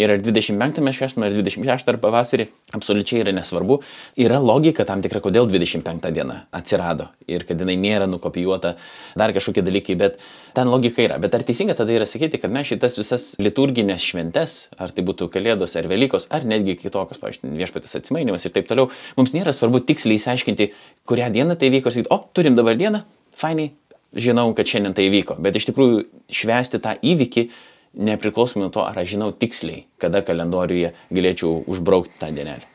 Ir 0.00 0.08
ar 0.08 0.20
25 0.24 0.92
švęstume, 0.96 1.26
ar 1.28 1.34
26 1.36 1.90
ar 1.92 1.98
pavasarį, 2.00 2.46
absoliučiai 2.72 3.20
yra 3.20 3.34
nesvarbu. 3.36 3.76
Yra 4.24 4.38
logika 4.40 4.86
tam 4.88 5.02
tikra, 5.04 5.20
kodėl 5.24 5.50
25 5.50 6.12
diena 6.16 6.38
atsirado 6.54 7.10
ir 7.28 7.44
kad 7.48 7.60
jinai 7.60 7.76
nėra 7.80 8.06
nukopijuota 8.08 8.74
dar 9.18 9.34
kažkokie 9.36 9.64
dalykai, 9.66 9.96
bet 10.00 10.16
ten 10.56 10.70
logika 10.72 11.04
yra. 11.04 11.18
Bet 11.20 11.36
ar 11.36 11.44
teisinga 11.44 11.76
tada 11.76 11.92
yra 11.92 12.06
sakyti, 12.08 12.40
kad 12.40 12.54
mes 12.54 12.70
šitas 12.70 12.96
visas 13.00 13.26
liturginės 13.42 14.06
šventes, 14.06 14.56
ar 14.80 14.94
tai 14.96 15.04
būtų 15.04 15.28
Kalėdos, 15.32 15.76
ar 15.76 15.90
Velykos, 15.92 16.28
ar 16.32 16.48
netgi 16.48 16.78
kitokios, 16.80 17.20
pavyzdžiui, 17.20 17.52
viešpatės 17.60 18.00
atsimainimas 18.00 18.48
ir 18.48 18.56
taip 18.56 18.70
toliau, 18.70 18.88
mums 19.20 19.36
nėra 19.36 19.52
svarbu 19.56 19.84
tiksliai 19.88 20.20
įsiaiškinti, 20.20 20.70
kurią 21.08 21.28
dieną 21.36 21.58
tai 21.60 21.68
vyko 21.72 21.92
ir 21.92 21.98
sakyti, 21.98 22.12
o, 22.12 22.22
turim 22.32 22.56
dabar 22.56 22.80
dieną, 22.80 23.04
fainai, 23.36 23.70
žinau, 24.12 24.50
kad 24.56 24.68
šiandien 24.68 24.96
tai 24.96 25.08
vyko. 25.12 25.36
Bet 25.42 25.56
iš 25.56 25.68
tikrųjų 25.70 26.04
švęsti 26.32 26.80
tą 26.84 26.96
įvykį 27.00 27.46
nepriklausomai 27.94 28.66
nuo 28.66 28.72
to, 28.74 28.84
ar 28.86 28.98
aš 28.98 29.14
žinau 29.14 29.32
tiksliai, 29.36 29.86
kada 30.00 30.22
kalendoriuje 30.26 30.92
galėčiau 31.12 31.62
užbraukti 31.70 32.20
tą 32.20 32.30
dienelę. 32.34 32.68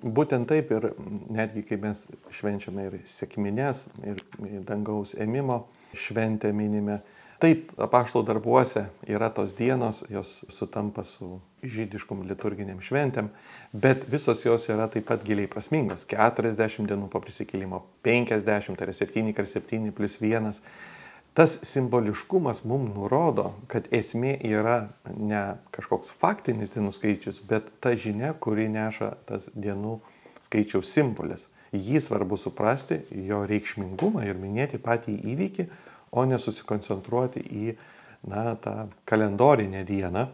Būtent 0.00 0.48
taip 0.48 0.70
ir 0.72 0.92
netgi 1.28 1.62
kai 1.68 1.76
mes 1.80 2.06
švenčiame 2.32 2.86
ir 2.88 3.00
sėkminės, 3.04 3.84
ir 4.08 4.22
dangaus 4.68 5.12
ėmimo 5.20 5.66
šventę 5.92 6.54
minime, 6.56 7.02
taip 7.40 7.74
apaštalų 7.80 8.24
darbuose 8.30 8.86
yra 9.08 9.28
tos 9.34 9.52
dienos, 9.56 10.02
jos 10.12 10.38
sutampa 10.52 11.04
su 11.04 11.38
žydiškom 11.60 12.22
liturginiam 12.28 12.80
šventėm, 12.84 13.28
bet 13.72 14.06
visos 14.08 14.44
jos 14.46 14.68
yra 14.72 14.88
taip 14.92 15.04
pat 15.10 15.24
giliai 15.26 15.50
prasmingos. 15.52 16.06
40 16.08 16.88
dienų 16.88 17.10
po 17.12 17.20
prisikėlimo, 17.20 17.82
50, 18.06 18.76
tai 18.76 18.88
yra 18.88 18.96
7 18.96 19.36
kart 19.36 19.52
7 19.52 19.92
plus 19.96 20.16
1 20.24 20.56
tas 21.34 21.58
simboliškumas 21.62 22.64
mums 22.64 22.94
nurodo, 22.94 23.52
kad 23.70 23.88
esmė 23.94 24.34
yra 24.46 24.90
ne 25.16 25.42
kažkoks 25.74 26.10
faktinis 26.20 26.72
dienų 26.74 26.92
skaičius, 26.96 27.40
bet 27.46 27.70
ta 27.80 27.94
žinia, 27.94 28.32
kuri 28.34 28.68
neša 28.72 29.12
tas 29.28 29.48
dienų 29.54 29.98
skaičiaus 30.42 30.90
simbolis. 30.90 31.48
Jį 31.70 32.00
svarbu 32.02 32.38
suprasti, 32.40 33.04
jo 33.14 33.44
reikšmingumą 33.46 34.24
ir 34.26 34.38
minėti 34.40 34.80
patį 34.82 35.14
įvykį, 35.34 35.68
o 36.10 36.24
nesusikoncentruoti 36.26 37.44
į 37.46 37.76
na, 38.26 38.56
tą 38.58 38.88
kalendorinę 39.06 39.84
dieną, 39.86 40.26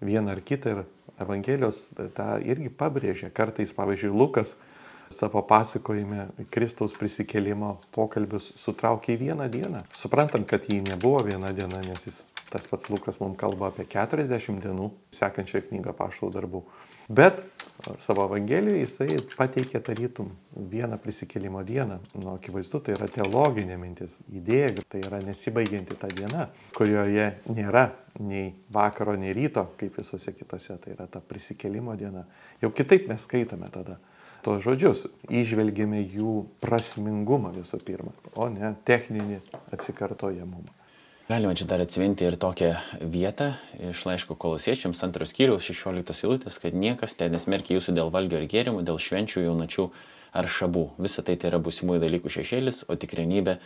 vieną 0.00 0.36
ar 0.36 0.44
kitą. 0.46 0.76
Ir 0.76 0.84
Evangelijos 1.16 1.86
tą 2.12 2.36
irgi 2.44 2.68
pabrėžia. 2.68 3.30
Kartais, 3.32 3.72
pavyzdžiui, 3.72 4.12
Lukas 4.12 4.54
savo 5.12 5.42
pasakojime 5.46 6.26
Kristaus 6.50 6.94
prisikėlimo 6.98 7.76
pokalbius 7.94 8.52
sutraukė 8.58 9.14
į 9.14 9.20
vieną 9.26 9.48
dieną. 9.52 9.82
Suprantant, 9.96 10.46
kad 10.48 10.66
jį 10.70 10.82
nebuvo 10.88 11.22
viena 11.26 11.52
diena, 11.56 11.80
nes 11.86 12.08
jis, 12.08 12.20
tas 12.50 12.66
pats 12.70 12.90
Lukas 12.90 13.20
mums 13.22 13.38
kalba 13.40 13.70
apie 13.70 13.86
40 13.90 14.62
dienų 14.64 14.90
sekančią 15.14 15.62
knygą 15.68 15.94
paštų 15.96 16.30
darbų. 16.34 16.62
Bet 17.08 17.44
savo 18.02 18.24
Evangelijoje 18.26 18.82
jisai 18.82 19.20
pateikė 19.36 19.80
tarytum 19.84 20.32
vieną 20.56 20.98
prisikėlimo 21.02 21.62
dieną. 21.66 22.00
Nu, 22.18 22.34
akivaizdu, 22.34 22.80
tai 22.82 22.96
yra 22.96 23.08
teologinė 23.12 23.76
mintis, 23.78 24.18
idėja, 24.32 24.82
tai 24.88 25.04
yra 25.04 25.20
nesibaigianti 25.24 25.98
ta 26.00 26.10
diena, 26.10 26.48
kurioje 26.76 27.30
nėra 27.52 27.88
nei 28.18 28.54
vakaro, 28.72 29.14
nei 29.20 29.34
ryto, 29.36 29.68
kaip 29.78 30.00
visose 30.00 30.32
kitose, 30.34 30.78
tai 30.82 30.96
yra 30.96 31.06
ta 31.10 31.20
prisikėlimo 31.20 31.94
diena. 32.00 32.24
Jau 32.62 32.72
kitaip 32.74 33.10
mes 33.12 33.28
skaitome 33.28 33.70
tada 33.72 34.00
tos 34.46 34.62
žodžius, 34.62 35.06
išvelgėme 35.26 36.04
jų 36.06 36.44
prasmingumą 36.62 37.50
visų 37.56 37.80
pirma, 37.86 38.14
o 38.38 38.46
ne 38.52 38.76
techninį 38.86 39.40
atsikartojamumą. 39.74 40.74
Galima 41.26 41.56
čia 41.58 41.64
dar 41.66 41.82
atsiminti 41.82 42.22
ir 42.22 42.36
tokią 42.38 42.68
vietą 43.02 43.48
iš 43.88 44.04
laiško 44.06 44.36
kolosiečiams 44.38 45.00
antros 45.02 45.32
skyriaus 45.34 45.66
16 45.66 46.22
eilutės, 46.22 46.60
kad 46.62 46.76
niekas 46.78 47.18
ten 47.18 47.34
nesmerkia 47.34 47.74
jūsų 47.80 47.96
dėl 47.96 48.12
valgio 48.14 48.38
ir 48.38 48.46
gėrimų, 48.52 48.84
dėl 48.86 49.00
švenčių, 49.02 49.42
jaunačių 49.48 49.88
ar 50.38 50.46
šabų. 50.46 50.84
Visa 51.02 51.26
tai 51.26 51.34
tai 51.34 51.50
yra 51.50 51.58
būsimųjų 51.66 52.04
dalykų 52.04 52.30
šešėlis, 52.36 52.84
o 52.86 52.94
tikrenybė 52.94 53.56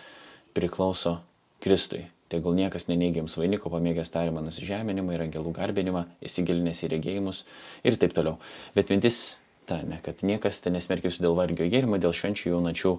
priklauso 0.57 1.19
Kristui. 1.61 2.07
Tegul 2.33 2.57
niekas 2.57 2.89
neneigia 2.89 3.21
jums 3.21 3.37
vainiko, 3.37 3.69
pamėgęs 3.69 4.15
tarimą 4.15 4.41
nusižeminimą 4.47 5.19
ir 5.19 5.27
angelų 5.27 5.53
garbinimą, 5.61 6.07
įsigilinęs 6.25 6.85
į 6.87 6.93
regėjimus 6.95 7.45
ir 7.85 8.01
taip 8.01 8.17
toliau. 8.17 8.39
Bet 8.73 8.89
mintis 8.89 9.37
ta, 9.71 9.81
ne, 9.87 10.01
kad 10.05 10.25
niekas 10.27 10.61
ten 10.65 10.75
nesmerkia 10.77 11.09
jūsų 11.11 11.25
dėl 11.25 11.37
vargio 11.39 11.67
gėrimo, 11.71 12.01
dėl 12.03 12.15
švenčių 12.17 12.57
jaunačių 12.57 12.97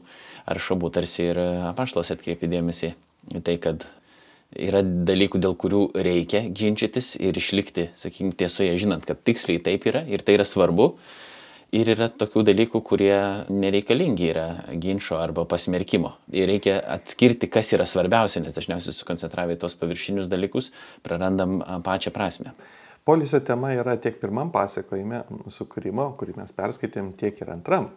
ar 0.52 0.62
šabų. 0.64 0.92
Tarsi 0.96 1.28
ir 1.30 1.42
apaštalas 1.72 2.14
atkreipė 2.16 2.50
dėmesį 2.52 2.94
į 3.36 3.44
tai, 3.46 3.58
kad 3.62 3.86
yra 4.52 4.82
dalykų, 4.84 5.40
dėl 5.44 5.56
kurių 5.60 5.82
reikia 5.96 6.44
ginčytis 6.48 7.16
ir 7.20 7.38
išlikti, 7.38 7.90
sakykime, 7.96 8.36
tiesoje, 8.40 8.74
žinant, 8.80 9.06
kad 9.08 9.20
tiksliai 9.24 9.62
taip 9.64 9.88
yra 9.92 10.04
ir 10.08 10.24
tai 10.24 10.40
yra 10.40 10.48
svarbu. 10.48 10.96
ir 11.72 11.88
yra 11.88 12.10
tokių 12.12 12.44
dalykų, 12.44 12.82
kurie 12.84 13.16
nereikalingi 13.48 14.26
yra 14.28 14.48
ginčio 14.76 15.16
arba 15.16 15.46
pasmerkimo. 15.48 16.18
Ir 16.36 16.50
reikia 16.52 16.82
atskirti, 16.98 17.48
kas 17.48 17.72
yra 17.72 17.86
svarbiausia, 17.88 18.42
nes 18.44 18.58
dažniausiai 18.58 18.92
sukoncentravę 18.92 19.56
į 19.56 19.62
tos 19.62 19.78
paviršinius 19.80 20.28
dalykus 20.28 20.74
prarandam 21.06 21.62
pačią 21.86 22.12
prasme. 22.12 22.52
Polisio 23.04 23.40
tema 23.40 23.72
yra 23.74 23.96
tiek 23.98 24.20
pirmam 24.22 24.52
pasakojime 24.54 25.24
sukūrimo, 25.50 26.12
kurį 26.20 26.36
mes 26.38 26.52
perskaitėm, 26.54 27.10
tiek 27.18 27.40
ir 27.42 27.50
antram. 27.50 27.88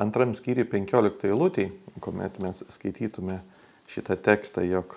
Antram 0.00 0.32
skyriui 0.36 0.64
15 0.72 1.28
eilutėj, 1.28 1.68
kuomet 2.00 2.38
mes 2.40 2.62
skaitytume 2.72 3.42
šitą 3.92 4.16
tekstą, 4.16 4.64
jog 4.64 4.96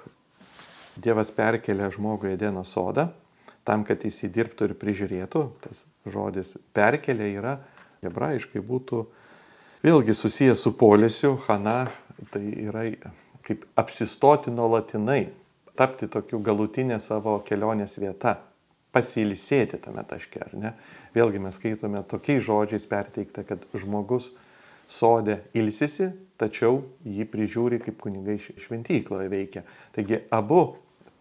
Dievas 0.99 1.33
perkelė 1.35 1.91
žmogų 1.91 2.31
į 2.31 2.37
Edeno 2.37 2.63
sodą, 2.67 3.09
tam, 3.67 3.83
kad 3.87 4.03
jis 4.03 4.23
įdirbtų 4.29 4.69
ir 4.69 4.77
prižiūrėtų. 4.79 5.43
Tas 5.63 5.85
žodis 6.07 6.55
perkelė 6.75 7.27
yra 7.35 7.57
hebrajiškai 8.03 8.63
būtų 8.63 9.05
vėlgi 9.83 10.15
susijęs 10.15 10.63
su 10.63 10.71
polisiu, 10.79 11.35
hana, 11.49 11.81
tai 12.31 12.45
yra 12.63 12.87
kaip 13.43 13.67
apsistoti 13.79 14.55
nuolatinai, 14.55 15.25
tapti 15.75 16.07
tokiu 16.07 16.39
galutinė 16.43 16.99
savo 17.03 17.41
kelionės 17.43 17.99
vieta, 17.99 18.39
pasilsėti 18.95 19.79
tame 19.81 20.03
taške, 20.07 20.41
ar 20.43 20.55
ne? 20.57 20.73
Vėlgi 21.15 21.41
mes 21.43 21.57
skaitome 21.59 22.01
tokiais 22.09 22.43
žodžiais 22.45 22.87
perteikta, 22.89 23.45
kad 23.47 23.65
žmogus 23.77 24.31
sodė 24.89 25.43
ilsisi, 25.57 26.09
tačiau 26.39 26.81
jį 27.05 27.27
prižiūri 27.29 27.81
kaip 27.83 27.99
kunigai 28.01 28.39
šventykloje 28.39 29.29
veikia. 29.29 29.65
Taigi 29.93 30.23
abu 30.33 30.63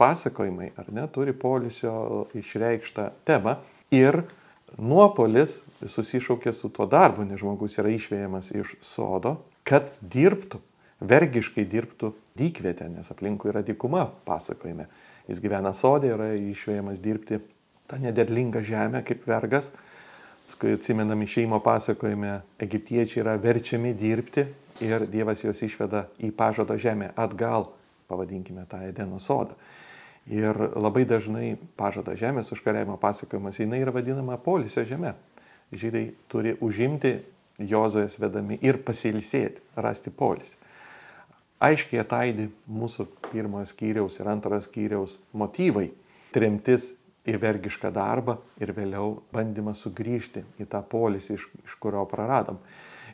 pasakojimai, 0.00 0.70
ar 0.78 0.92
ne, 0.94 1.04
turi 1.12 1.34
polisio 1.36 2.26
išreikštą 2.38 3.10
temą 3.28 3.58
ir 3.94 4.22
nuopolis 4.78 5.62
susišaukė 5.82 6.52
su 6.54 6.70
tuo 6.72 6.86
darbu, 6.88 7.26
nes 7.26 7.40
žmogus 7.40 7.78
yra 7.80 7.92
išvėjamas 7.92 8.52
iš 8.56 8.76
sodo, 8.84 9.38
kad 9.68 9.90
dirbtų, 10.00 10.62
vergiškai 11.04 11.66
dirbtų 11.68 12.12
dykvietę, 12.38 12.88
nes 12.92 13.10
aplinkui 13.12 13.52
yra 13.52 13.64
dykuma, 13.66 14.06
pasakojime. 14.28 14.88
Jis 15.28 15.42
gyvena 15.44 15.74
sodė, 15.76 16.14
yra 16.14 16.30
išvėjamas 16.38 17.02
dirbti 17.04 17.42
tą 17.88 17.98
nederlingą 18.02 18.62
žemę 18.62 19.02
kaip 19.02 19.24
vergas. 19.26 19.72
Paskui 20.48 20.72
atsimenam 20.76 21.22
išeimo 21.24 21.60
pasakojime, 21.60 22.40
egiptiečiai 22.60 23.22
yra 23.24 23.36
verčiami 23.40 23.92
dirbti 23.96 24.46
ir 24.84 25.04
Dievas 25.10 25.42
juos 25.44 25.60
išveda 25.64 26.06
į 26.24 26.30
pažado 26.36 26.76
žemę 26.80 27.10
atgal, 27.16 27.68
pavadinkime 28.08 28.64
tą 28.68 28.80
Edeno 28.88 29.20
sodą. 29.20 29.56
Ir 30.28 30.56
labai 30.76 31.06
dažnai 31.08 31.56
pažado 31.76 32.12
žemės 32.16 32.52
užkariavimo 32.52 32.98
pasakojimas, 33.00 33.60
jinai 33.60 33.80
yra 33.80 33.92
vadinama 33.96 34.36
polisio 34.40 34.84
žemė. 34.88 35.14
Žydai 35.72 36.04
turi 36.28 36.54
užimti 36.64 37.18
Jozojas 37.58 38.16
vedami 38.20 38.58
ir 38.62 38.78
pasilsėti, 38.84 39.64
rasti 39.76 40.12
polisį. 40.14 40.56
Aiškiai 41.58 42.04
ataidi 42.04 42.46
mūsų 42.70 43.08
pirmojo 43.32 43.66
skyriaus 43.66 44.20
ir 44.20 44.28
antrojo 44.30 44.62
skyriaus 44.62 45.18
motyvai- 45.34 45.90
tremtis 46.34 46.92
į 47.28 47.36
vergišką 47.40 47.90
darbą 47.94 48.38
ir 48.62 48.72
vėliau 48.76 49.18
bandymas 49.34 49.82
sugrįžti 49.84 50.44
į 50.62 50.68
tą 50.72 50.80
polisį, 50.82 51.36
iš, 51.36 51.48
iš 51.66 51.74
kurio 51.82 52.04
praradom. 52.08 52.60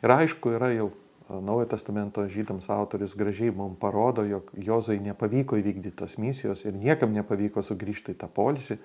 Ir 0.03 0.13
aišku, 0.15 0.55
yra 0.57 0.71
jau 0.75 0.91
Naujojo 1.25 1.71
testamento 1.71 2.21
žydams 2.29 2.67
autorius 2.69 3.15
gražiai 3.17 3.49
mums 3.49 3.79
parodo, 3.81 4.21
jog 4.29 4.51
Jozai 4.61 4.99
nepavyko 5.01 5.57
įvykdyti 5.57 5.95
tos 5.97 6.19
misijos 6.21 6.61
ir 6.67 6.75
niekam 6.77 7.15
nepavyko 7.17 7.63
sugrįžti 7.65 8.13
į 8.13 8.19
tą 8.21 8.29
polisį, 8.29 8.77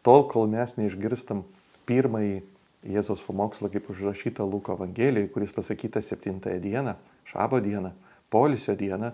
tol 0.00 0.24
kol 0.30 0.48
mes 0.48 0.72
neišgirstam 0.78 1.42
pirmąjį 1.84 2.40
Jėzaus 2.82 3.20
pamokslą, 3.26 3.68
kaip 3.70 3.90
užrašyta 3.92 4.42
Luko 4.42 4.72
Evangelijoje, 4.74 5.28
kuris 5.30 5.52
pasakytas 5.54 6.08
septintąją 6.08 6.64
dieną, 6.64 6.96
šabo 7.28 7.60
dieną, 7.60 7.92
polisio 8.32 8.72
dieną, 8.74 9.12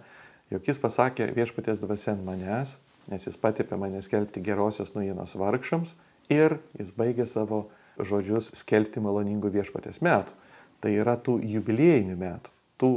jog 0.55 0.71
jis 0.71 0.79
pasakė 0.81 1.33
viešpaties 1.37 1.83
dvasia 1.83 2.15
ant 2.15 2.25
manęs, 2.25 2.79
nes 3.09 3.27
jis 3.27 3.41
patėpė 3.41 3.79
mane 3.81 4.03
skelbti 4.05 4.43
gerosios 4.45 4.95
naujienos 4.97 5.35
vargšams 5.39 5.97
ir 6.33 6.59
jis 6.79 6.93
baigė 6.97 7.27
savo 7.27 7.67
žodžius 7.99 8.53
skelbti 8.59 9.03
maloningų 9.03 9.51
viešpatės 9.57 10.03
metų. 10.05 10.37
Tai 10.79 10.93
yra 10.95 11.17
tų 11.19 11.41
jubiliejinių 11.43 12.15
metų 12.21 12.53
tų 12.79 12.93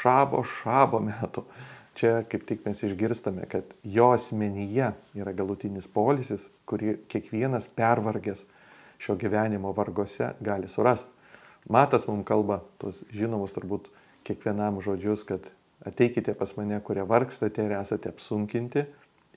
šabo 0.00 0.42
šabo 0.46 1.00
metų. 1.04 1.44
Čia 1.98 2.22
kaip 2.30 2.44
tik 2.46 2.62
mes 2.66 2.80
išgirstame, 2.86 3.48
kad 3.50 3.72
jo 3.82 4.12
asmenyje 4.14 4.92
yra 5.18 5.34
galutinis 5.34 5.88
polisis, 5.90 6.48
kurį 6.68 6.94
kiekvienas 7.10 7.66
pervargęs 7.74 8.44
šio 9.02 9.16
gyvenimo 9.18 9.72
vargose 9.74 10.32
gali 10.44 10.70
surasti. 10.70 11.10
Matas 11.68 12.06
mums 12.08 12.24
kalba 12.26 12.62
tuos 12.78 13.02
žinomus 13.12 13.52
turbūt 13.56 13.90
kiekvienam 14.26 14.78
žodžius, 14.84 15.24
kad 15.26 15.50
ateikite 15.86 16.36
pas 16.38 16.54
mane, 16.56 16.78
kurie 16.86 17.02
vargstate 17.06 17.66
ir 17.66 17.74
esate 17.80 18.12
apsunkinti 18.14 18.86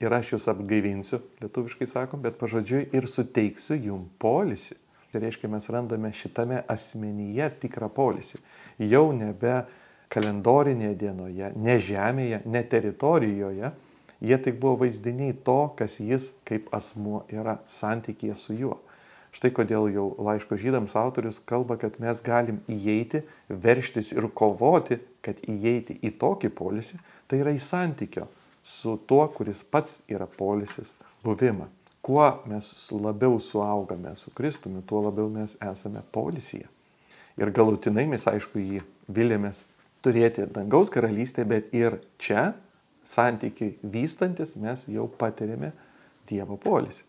ir 0.02 0.14
aš 0.14 0.36
jūs 0.36 0.48
apgaivinsiu, 0.52 1.22
lietuviškai 1.42 1.88
sakom, 1.90 2.22
bet 2.24 2.40
pažodžiui 2.42 2.88
ir 2.96 3.08
suteiksiu 3.10 3.78
jum 3.78 4.08
polisį. 4.22 4.78
Tai 5.12 5.20
reiškia, 5.26 5.50
mes 5.52 5.68
randame 5.74 6.14
šitame 6.16 6.62
asmenyje 6.72 7.50
tikrą 7.66 7.90
polisį. 7.92 8.40
Jau 8.88 9.10
nebe 9.16 9.66
kalendorinėje 10.12 10.96
dienoje, 11.04 11.52
ne 11.56 11.76
žemėje, 11.84 12.42
ne 12.48 12.62
teritorijoje, 12.64 13.74
jie 14.22 14.38
tik 14.46 14.60
buvo 14.62 14.86
vaizdiniai 14.86 15.36
to, 15.44 15.60
kas 15.78 16.00
jis 16.00 16.32
kaip 16.48 16.72
asmuo 16.76 17.26
yra 17.32 17.60
santykėje 17.72 18.40
su 18.40 18.56
juo. 18.56 18.80
Štai 19.32 19.54
kodėl 19.56 19.88
jau 19.94 20.10
laiško 20.20 20.58
žydams 20.60 20.96
autorius 21.00 21.40
kalba, 21.48 21.78
kad 21.80 22.00
mes 22.04 22.20
galim 22.24 22.60
įeiti, 22.72 23.24
verštis 23.48 24.12
ir 24.16 24.28
kovoti, 24.36 25.00
kad 25.24 25.40
įeiti 25.48 26.00
į 26.04 26.16
tokį 26.20 26.52
polisį, 26.56 27.00
tai 27.32 27.40
yra 27.44 27.56
į 27.56 27.62
santykio 27.64 28.28
su 28.72 28.98
tuo, 29.08 29.28
kuris 29.28 29.64
pats 29.64 30.00
yra 30.08 30.28
polisis 30.38 30.94
buvimą. 31.24 31.68
Kuo 32.02 32.28
mes 32.50 32.72
labiau 32.92 33.40
suaugame 33.40 34.16
su 34.16 34.32
Kristumi, 34.34 34.82
tuo 34.88 35.04
labiau 35.06 35.30
mes 35.30 35.58
esame 35.60 36.02
polisyje. 36.12 36.70
Ir 37.38 37.52
galutinai 37.52 38.08
mes, 38.08 38.24
aišku, 38.28 38.60
jį 38.60 38.82
vilėmės 39.12 39.66
turėti 40.02 40.48
dangaus 40.56 40.90
karalystę, 40.94 41.44
bet 41.46 41.68
ir 41.76 42.00
čia 42.18 42.54
santykiai 43.04 43.76
vystantis 43.84 44.56
mes 44.56 44.88
jau 44.90 45.08
patirėme 45.20 45.74
Dievo 46.30 46.56
polisį. 46.62 47.04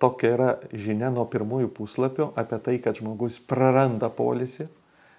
Tokia 0.00 0.28
yra 0.36 0.50
žinia 0.72 1.10
nuo 1.12 1.24
pirmųjų 1.28 1.72
puslapių 1.74 2.28
apie 2.38 2.58
tai, 2.64 2.76
kad 2.80 3.00
žmogus 3.00 3.40
praranda 3.50 4.08
polisį, 4.14 4.68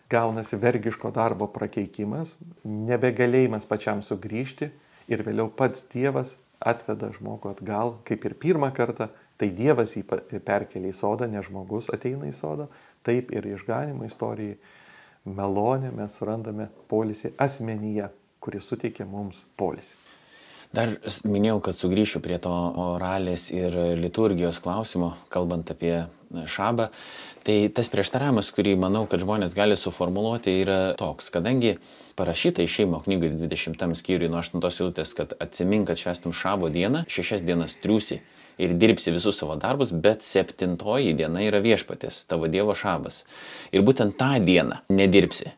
gaunasi 0.10 0.58
vergiško 0.62 1.12
darbo 1.14 1.50
prakeikimas, 1.52 2.38
nebegalėjimas 2.64 3.68
pačiam 3.68 4.02
sugrįžti 4.06 4.72
ir 5.12 5.24
vėliau 5.28 5.52
pats 5.54 5.84
Dievas 5.92 6.38
atveda 6.62 7.10
žmogų 7.16 7.56
atgal, 7.56 7.96
kaip 8.08 8.26
ir 8.28 8.38
pirmą 8.40 8.70
kartą, 8.76 9.10
tai 9.38 9.50
Dievas 9.58 9.96
jį 9.98 10.06
perkelia 10.46 10.92
į 10.92 10.96
sodą, 10.96 11.28
ne 11.28 11.42
žmogus 11.44 11.90
ateina 11.94 12.30
į 12.30 12.36
sodą, 12.38 12.70
taip 13.06 13.34
ir 13.34 13.48
išganimo 13.50 14.06
istorijai 14.06 14.58
malonę 15.26 15.92
mes 15.94 16.16
surandame 16.18 16.70
polisį 16.90 17.34
asmenyje, 17.42 18.10
kuris 18.42 18.70
suteikia 18.70 19.06
mums 19.10 19.44
polisį. 19.58 19.98
Dar 20.72 20.94
minėjau, 21.28 21.58
kad 21.66 21.76
sugrįšiu 21.76 22.22
prie 22.24 22.38
to 22.40 22.52
oralės 22.80 23.50
ir 23.52 23.76
liturgijos 24.00 24.62
klausimo, 24.64 25.18
kalbant 25.34 25.68
apie 25.74 26.06
šabą. 26.48 26.88
Tai 27.44 27.56
tas 27.76 27.90
prieštaravimas, 27.92 28.52
kurį 28.56 28.78
manau, 28.80 29.04
kad 29.10 29.20
žmonės 29.20 29.56
gali 29.58 29.76
suformuoluoti, 29.76 30.54
yra 30.62 30.80
toks, 30.96 31.28
kadangi 31.34 31.74
parašyta 32.16 32.64
išeimo 32.64 33.02
knygai 33.04 33.34
20 33.34 33.98
skyriui 34.00 34.30
nuo 34.32 34.40
8 34.40 34.64
eilutės, 34.70 35.12
kad 35.18 35.34
atsimink, 35.44 35.90
kad 35.90 36.00
švestum 36.00 36.36
šabo 36.38 36.70
dieną, 36.72 37.04
šešias 37.12 37.44
dienas 37.44 37.76
triusi 37.82 38.22
ir 38.62 38.76
dirbsi 38.78 39.12
visus 39.12 39.40
savo 39.42 39.56
darbus, 39.60 39.92
bet 39.92 40.24
septintoji 40.24 41.16
diena 41.18 41.42
yra 41.44 41.60
viešpatės, 41.64 42.26
tavo 42.30 42.48
Dievo 42.52 42.76
šabas. 42.78 43.24
Ir 43.74 43.84
būtent 43.88 44.16
tą 44.20 44.36
dieną 44.44 44.84
nedirbsi. 44.94 45.56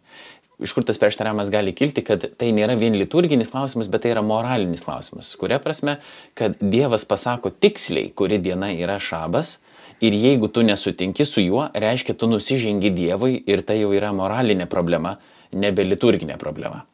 Iš 0.63 0.71
kur 0.75 0.85
tas 0.87 0.99
prieštaravimas 0.99 1.49
gali 1.51 1.73
kilti, 1.75 2.03
kad 2.07 2.23
tai 2.39 2.53
nėra 2.55 2.77
vien 2.79 2.95
liturginis 2.95 3.51
klausimas, 3.51 3.89
bet 3.91 4.05
tai 4.05 4.13
yra 4.13 4.23
moralinis 4.23 4.85
klausimas. 4.85 5.33
Kuria 5.39 5.59
prasme, 5.63 5.97
kad 6.39 6.55
Dievas 6.61 7.03
pasako 7.09 7.51
tiksliai, 7.51 8.13
kuri 8.15 8.39
diena 8.39 8.71
yra 8.71 8.95
šabas 8.95 9.57
ir 10.03 10.15
jeigu 10.15 10.47
tu 10.47 10.63
nesutinki 10.63 11.27
su 11.27 11.43
juo, 11.43 11.67
reiškia, 11.73 12.15
tu 12.15 12.31
nusižengi 12.31 12.93
Dievui 12.95 13.41
ir 13.43 13.65
tai 13.67 13.81
jau 13.81 13.91
yra 13.95 14.13
moralinė 14.15 14.69
problema, 14.71 15.17
nebe 15.51 15.83
liturginė 15.83 16.39
problema. 16.39 16.85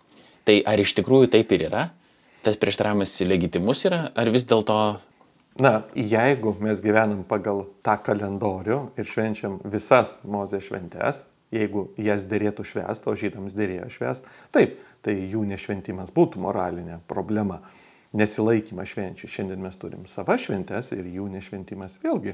Tai 0.50 0.58
ar 0.66 0.82
iš 0.82 0.96
tikrųjų 0.98 1.30
taip 1.38 1.54
ir 1.54 1.68
yra? 1.70 1.86
Tas 2.42 2.58
prieštaravimas 2.58 3.20
legitimus 3.28 3.86
yra, 3.86 4.08
ar 4.18 4.34
vis 4.34 4.48
dėlto 4.50 4.80
Na, 5.60 5.82
jeigu 5.96 6.54
mes 6.64 6.80
gyvenam 6.80 7.26
pagal 7.28 7.66
tą 7.84 7.98
kalendorių 8.00 8.78
ir 8.96 9.08
švenčiam 9.10 9.58
visas 9.68 10.14
mozės 10.24 10.70
šventes, 10.70 11.26
jeigu 11.56 11.90
jas 11.98 12.28
dėrėtų 12.30 12.66
švęsti, 12.68 13.10
o 13.10 13.18
žydams 13.20 13.58
dėrėjo 13.58 13.90
švęsti, 13.98 14.34
taip, 14.56 14.80
tai 15.06 15.16
jų 15.18 15.46
nešventimas 15.50 16.14
būtų 16.16 16.42
moralinė 16.46 17.02
problema. 17.10 17.62
Nesilaikymas 18.10 18.90
švenčių. 18.90 19.28
Šiandien 19.30 19.62
mes 19.62 19.76
turim 19.78 20.08
savas 20.10 20.48
šventes 20.48 20.88
ir 20.96 21.06
jų 21.06 21.28
nešventimas 21.30 22.00
vėlgi 22.02 22.34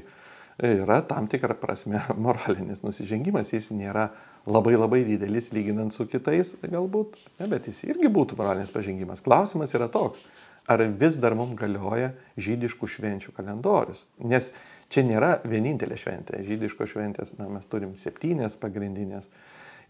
yra 0.62 1.02
tam 1.04 1.26
tikra 1.28 1.54
prasme 1.54 2.00
moralinis 2.26 2.82
nusižengimas, 2.84 3.52
jis 3.52 3.70
nėra 3.76 4.08
labai 4.48 4.76
labai 4.76 5.02
didelis 5.04 5.50
lyginant 5.52 5.94
su 5.94 6.06
kitais 6.08 6.54
galbūt, 6.62 7.16
ne, 7.40 7.48
bet 7.50 7.68
jis 7.68 7.84
irgi 7.90 8.10
būtų 8.12 8.38
moralinis 8.38 8.72
pažengimas. 8.72 9.24
Klausimas 9.24 9.74
yra 9.76 9.90
toks, 9.92 10.22
ar 10.66 10.82
vis 10.82 11.16
dar 11.22 11.34
mums 11.38 11.56
galioja 11.58 12.12
žydiškų 12.42 12.88
švenčių 12.90 13.32
kalendorius. 13.36 14.04
Nes 14.18 14.50
čia 14.92 15.04
nėra 15.06 15.36
vienintelė 15.46 15.98
šventė. 15.98 16.42
Žydiško 16.46 16.88
šventės, 16.90 17.36
na, 17.38 17.48
mes 17.50 17.66
turim 17.70 17.94
septynės 17.98 18.58
pagrindinės. 18.60 19.30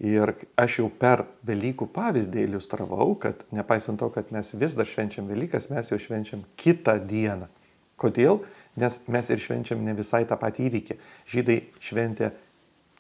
Ir 0.05 0.35
aš 0.61 0.81
jau 0.83 0.91
per 0.93 1.25
Velykų 1.49 1.89
pavyzdį 1.95 2.43
iliustravau, 2.45 3.15
kad 3.21 3.47
nepaisant 3.57 3.97
to, 4.01 4.11
kad 4.13 4.29
mes 4.35 4.53
vis 4.53 4.77
dar 4.77 4.89
švenčiam 4.89 5.29
Velykas, 5.31 5.71
mes 5.73 5.89
jau 5.89 5.97
švenčiam 6.01 6.43
kitą 6.61 6.99
dieną. 7.01 7.49
Kodėl? 7.97 8.43
Nes 8.77 9.01
mes 9.09 9.31
ir 9.33 9.41
švenčiam 9.41 9.81
ne 9.81 9.95
visai 9.97 10.27
tą 10.29 10.37
patį 10.37 10.67
įvykį. 10.69 10.99
Žydai 11.33 11.57
šventė 11.81 12.35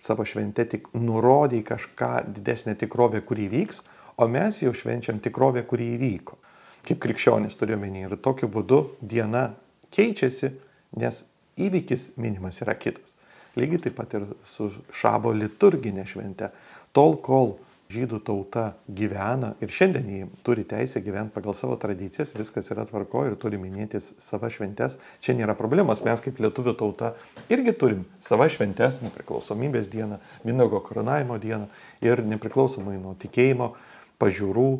savo 0.00 0.24
šventę 0.28 0.64
tik 0.72 0.88
nurodė 0.96 1.60
kažką 1.68 2.24
didesnę 2.32 2.72
tikrovę, 2.80 3.20
kuri 3.28 3.50
vyks, 3.52 3.82
o 4.16 4.24
mes 4.32 4.62
jau 4.64 4.72
švenčiam 4.72 5.20
tikrovę, 5.20 5.66
kuri 5.68 5.92
įvyko 5.98 6.40
kaip 6.86 7.02
krikščionis 7.02 7.58
turiu 7.58 7.78
menį. 7.80 8.06
Ir 8.06 8.16
tokiu 8.22 8.48
būdu 8.52 8.82
diena 9.00 9.50
keičiasi, 9.94 10.52
nes 11.00 11.24
įvykis 11.60 12.12
minimas 12.20 12.60
yra 12.64 12.76
kitas. 12.78 13.16
Lygiai 13.56 13.86
taip 13.86 13.96
pat 13.96 14.12
ir 14.18 14.26
su 14.44 14.68
šabo 14.92 15.32
liturginė 15.32 16.04
švente. 16.08 16.50
Tol, 16.96 17.16
kol 17.24 17.56
žydų 17.92 18.18
tauta 18.26 18.64
gyvena 18.90 19.52
ir 19.62 19.70
šiandien 19.72 20.08
jį 20.10 20.28
turi 20.46 20.64
teisę 20.66 21.00
gyventi 21.04 21.34
pagal 21.36 21.54
savo 21.54 21.76
tradicijas, 21.80 22.34
viskas 22.36 22.70
yra 22.74 22.86
tvarko 22.88 23.24
ir 23.28 23.36
turi 23.40 23.60
minėtis 23.62 24.12
savo 24.22 24.50
šventes, 24.50 24.98
čia 25.22 25.36
nėra 25.38 25.54
problemos. 25.58 26.02
Mes 26.06 26.22
kaip 26.24 26.40
lietuvių 26.42 26.74
tauta 26.78 27.12
irgi 27.52 27.76
turim 27.78 28.04
savo 28.22 28.48
šventes, 28.50 29.00
nepriklausomybės 29.06 29.90
dieną, 29.92 30.18
Mindago 30.46 30.82
koronavimo 30.82 31.38
dieną 31.42 31.70
ir 32.04 32.24
nepriklausomai 32.26 32.98
nuo 32.98 33.14
tikėjimo, 33.22 33.72
pažiūrų, 34.20 34.70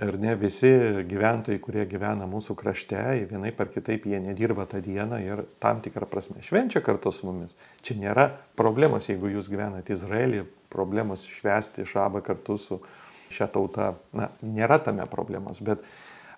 Ir 0.00 0.16
ne 0.16 0.32
visi 0.40 0.70
gyventojai, 1.04 1.60
kurie 1.60 1.82
gyvena 1.88 2.24
mūsų 2.30 2.54
krašte, 2.56 3.00
vienai 3.28 3.50
par 3.52 3.68
kitaip 3.68 4.06
jie 4.08 4.20
nedirba 4.22 4.64
tą 4.70 4.80
dieną 4.80 5.18
ir 5.20 5.42
tam 5.60 5.82
tikrą 5.84 6.08
prasme 6.08 6.40
švenčia 6.40 6.80
kartu 6.80 7.12
su 7.12 7.28
mumis. 7.28 7.52
Čia 7.84 7.98
nėra 8.00 8.24
problemos, 8.56 9.10
jeigu 9.10 9.28
jūs 9.34 9.50
gyvenate 9.52 9.92
Izraelį, 9.92 10.46
problemos 10.72 11.26
švesti 11.28 11.84
šabą 11.84 12.22
kartu 12.24 12.56
su 12.56 12.80
šią 13.28 13.50
tautą. 13.52 13.90
Na, 14.16 14.30
nėra 14.40 14.80
tame 14.80 15.04
problemos, 15.10 15.60
bet 15.60 15.84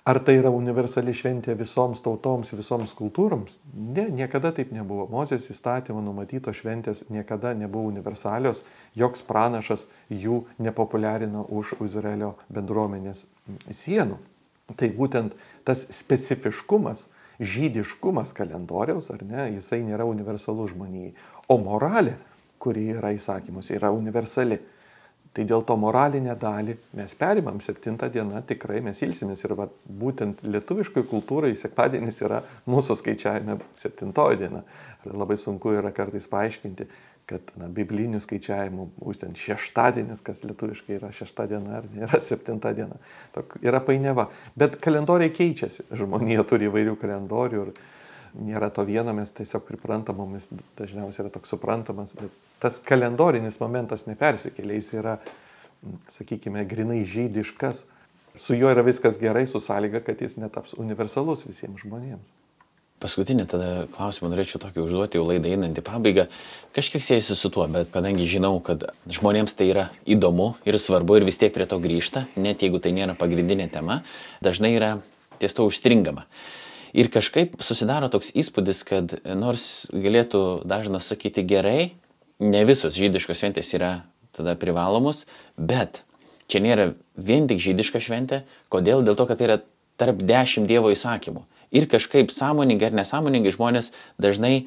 Ar 0.03 0.19
tai 0.19 0.33
yra 0.41 0.51
universali 0.51 1.13
šventė 1.15 1.55
visoms 1.55 2.01
tautoms, 2.03 2.49
visoms 2.59 2.91
kultūroms? 2.99 3.61
Ne, 3.71 4.09
niekada 4.11 4.51
taip 4.51 4.73
nebuvo. 4.75 5.05
Mozės 5.07 5.47
įstatymo 5.55 6.03
numatytos 6.03 6.59
šventės 6.59 7.05
niekada 7.07 7.53
nebuvo 7.55 7.93
universalios, 7.93 8.65
joks 8.99 9.23
pranašas 9.29 9.87
jų 10.11 10.41
nepopuliarino 10.59 11.45
už 11.55 11.77
Izraelio 11.87 12.33
bendruomenės 12.51 13.29
sienų. 13.71 14.19
Tai 14.75 14.91
būtent 14.99 15.39
tas 15.63 15.87
specifiškumas, 15.95 17.07
žydiškumas 17.39 18.35
kalendoriaus, 18.35 19.13
ar 19.15 19.23
ne, 19.23 19.53
jisai 19.55 19.85
nėra 19.87 20.03
universalus 20.11 20.75
žmonijai. 20.75 21.15
O 21.47 21.61
moralė, 21.63 22.17
kuri 22.59 22.89
yra 22.97 23.15
įsakymuose, 23.15 23.79
yra 23.79 23.95
universali. 23.95 24.59
Tai 25.33 25.45
dėl 25.49 25.63
to 25.65 25.79
moralinę 25.81 26.35
dalį 26.37 26.75
mes 26.99 27.15
perimam 27.17 27.61
septintą 27.65 28.11
dieną, 28.13 28.43
tikrai 28.49 28.83
mes 28.85 28.99
ilsimės 29.01 29.47
ir 29.47 29.55
va, 29.57 29.65
būtent 29.89 30.43
lietuviškai 30.45 31.07
kultūrai 31.09 31.55
sekmadienis 31.57 32.21
yra 32.27 32.43
mūsų 32.69 32.99
skaičiavime 33.01 33.57
septintoji 33.77 34.43
diena. 34.43 34.61
Ir 35.07 35.17
labai 35.17 35.39
sunku 35.41 35.73
yra 35.73 35.89
kartais 35.97 36.29
paaiškinti, 36.29 36.89
kad 37.33 37.55
na, 37.57 37.71
biblinių 37.73 38.21
skaičiavimų 38.21 38.87
būtent 38.99 39.41
šeštadienis, 39.41 40.21
kas 40.27 40.45
lietuviškai 40.45 40.99
yra 40.99 41.13
šešta 41.17 41.49
diena 41.55 41.79
ar 41.81 41.89
nėra 41.95 42.21
septinta 42.21 42.75
diena. 42.77 43.01
Tok 43.33 43.57
yra 43.65 43.81
painiava. 43.85 44.29
Bet 44.59 44.77
kalendoriai 44.85 45.33
keičiasi. 45.33 45.89
Žmonija 45.97 46.45
turi 46.49 46.69
įvairių 46.69 46.99
kalendorių. 47.01 47.65
Ir, 47.65 48.02
nėra 48.39 48.71
to 48.75 48.85
vieno, 48.89 49.15
mes 49.17 49.33
tiesiog 49.37 49.65
priprantam, 49.69 50.21
mums 50.23 50.49
dažniausiai 50.79 51.27
yra 51.27 51.33
toks 51.35 51.53
suprantamas, 51.55 52.15
bet 52.19 52.53
tas 52.63 52.79
kalendorinis 52.85 53.61
momentas 53.63 54.07
nepersikėlė, 54.09 54.79
jis 54.79 54.93
yra, 55.01 55.17
sakykime, 56.13 56.65
grinai 56.69 57.03
žydiškas, 57.09 57.85
su 58.39 58.57
juo 58.57 58.71
yra 58.73 58.85
viskas 58.87 59.19
gerai, 59.21 59.45
su 59.51 59.61
sąlyga, 59.61 60.01
kad 60.07 60.23
jis 60.23 60.39
netaps 60.41 60.77
universalus 60.81 61.45
visiems 61.49 61.85
žmonėms. 61.85 62.39
Paskutinį 63.03 63.49
tada 63.51 63.69
klausimą 63.91 64.29
norėčiau 64.31 64.61
tokį 64.63 64.85
užduoti, 64.85 65.19
jau 65.19 65.27
laidą 65.27 65.51
einant 65.51 65.79
į 65.79 65.83
pabaigą. 65.83 66.29
Kažkiek 66.77 67.03
siejasi 67.03 67.35
su 67.35 67.51
tuo, 67.51 67.65
bet 67.67 67.91
kadangi 67.91 68.29
žinau, 68.31 68.61
kad 68.63 68.85
žmonėms 69.11 69.57
tai 69.59 69.73
yra 69.73 69.89
įdomu 70.07 70.53
ir 70.69 70.79
svarbu 70.79 71.19
ir 71.19 71.27
vis 71.27 71.41
tiek 71.43 71.51
prie 71.55 71.67
to 71.67 71.81
grįžta, 71.83 72.29
net 72.39 72.63
jeigu 72.63 72.79
tai 72.79 72.95
nėra 72.95 73.19
pagrindinė 73.19 73.67
tema, 73.75 74.05
dažnai 74.45 74.77
yra 74.77 74.93
ties 75.43 75.59
to 75.59 75.67
užstringama. 75.67 76.29
Ir 76.93 77.09
kažkaip 77.09 77.57
susidaro 77.65 78.11
toks 78.13 78.35
įspūdis, 78.37 78.83
kad 78.85 79.15
nors 79.25 79.89
galėtų 79.93 80.63
dažnas 80.69 81.09
sakyti 81.09 81.45
gerai, 81.49 81.93
ne 82.43 82.65
visos 82.69 82.97
žydiškos 82.99 83.41
šventės 83.41 83.73
yra 83.79 83.93
tada 84.37 84.55
privalomos, 84.61 85.25
bet 85.57 86.03
čia 86.53 86.61
nėra 86.65 86.91
vien 87.17 87.49
tik 87.49 87.63
žydiška 87.65 88.01
šventė. 88.03 88.43
Kodėl? 88.73 89.05
Dėl 89.07 89.17
to, 89.17 89.27
kad 89.29 89.41
tai 89.41 89.49
yra 89.49 89.59
tarp 90.01 90.21
dešimt 90.21 90.69
Dievo 90.69 90.93
įsakymų. 90.93 91.45
Ir 91.73 91.89
kažkaip 91.89 92.33
sąmoningai 92.33 92.91
ar 92.91 92.97
nesąmoningai 93.01 93.53
žmonės 93.55 93.93
dažnai 94.21 94.67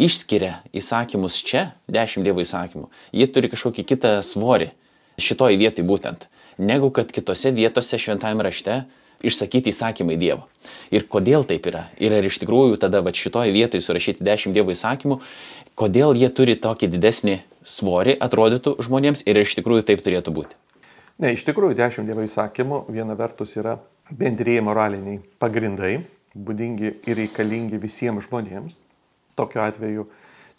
išskiria 0.00 0.60
įsakymus 0.74 1.38
čia, 1.46 1.70
dešimt 1.90 2.26
Dievo 2.26 2.42
įsakymų. 2.42 2.88
Jie 3.14 3.30
turi 3.30 3.50
kažkokį 3.52 3.86
kitą 3.92 4.14
svorį 4.26 4.72
šitoj 5.20 5.58
vietai 5.60 5.84
būtent, 5.86 6.26
negu 6.58 6.90
kad 6.94 7.12
kitose 7.12 7.52
vietose 7.54 7.98
šventajame 8.00 8.46
rašte 8.46 8.80
išsakyti 9.26 9.72
įsakymai 9.72 10.16
Dievo. 10.20 10.46
Ir 10.94 11.06
kodėl 11.10 11.44
taip 11.48 11.66
yra? 11.70 11.86
Ir 12.00 12.14
ar 12.16 12.26
iš 12.26 12.40
tikrųjų 12.42 12.80
tada 12.82 13.02
va 13.04 13.12
šitoje 13.14 13.52
vietoje 13.54 13.84
surašyti 13.84 14.24
dešimt 14.26 14.56
Dievo 14.56 14.74
įsakymų, 14.74 15.20
kodėl 15.78 16.16
jie 16.18 16.30
turi 16.34 16.56
tokį 16.60 16.90
didesnį 16.94 17.36
svorį, 17.64 18.16
atrodytų 18.20 18.76
žmonėms 18.84 19.24
ir 19.28 19.40
iš 19.42 19.56
tikrųjų 19.60 19.86
taip 19.90 20.04
turėtų 20.06 20.34
būti? 20.34 20.58
Ne, 21.20 21.34
iš 21.36 21.44
tikrųjų 21.48 21.76
dešimt 21.78 22.08
Dievo 22.08 22.24
įsakymų 22.24 22.84
viena 22.88 23.16
vertus 23.18 23.56
yra 23.60 23.76
bendrėjai 24.10 24.64
moraliniai 24.64 25.20
pagrindai, 25.42 26.00
būdingi 26.34 26.94
ir 27.06 27.20
reikalingi 27.20 27.80
visiems 27.82 28.26
žmonėms. 28.28 28.78
Tokiu 29.38 29.62
atveju 29.64 30.08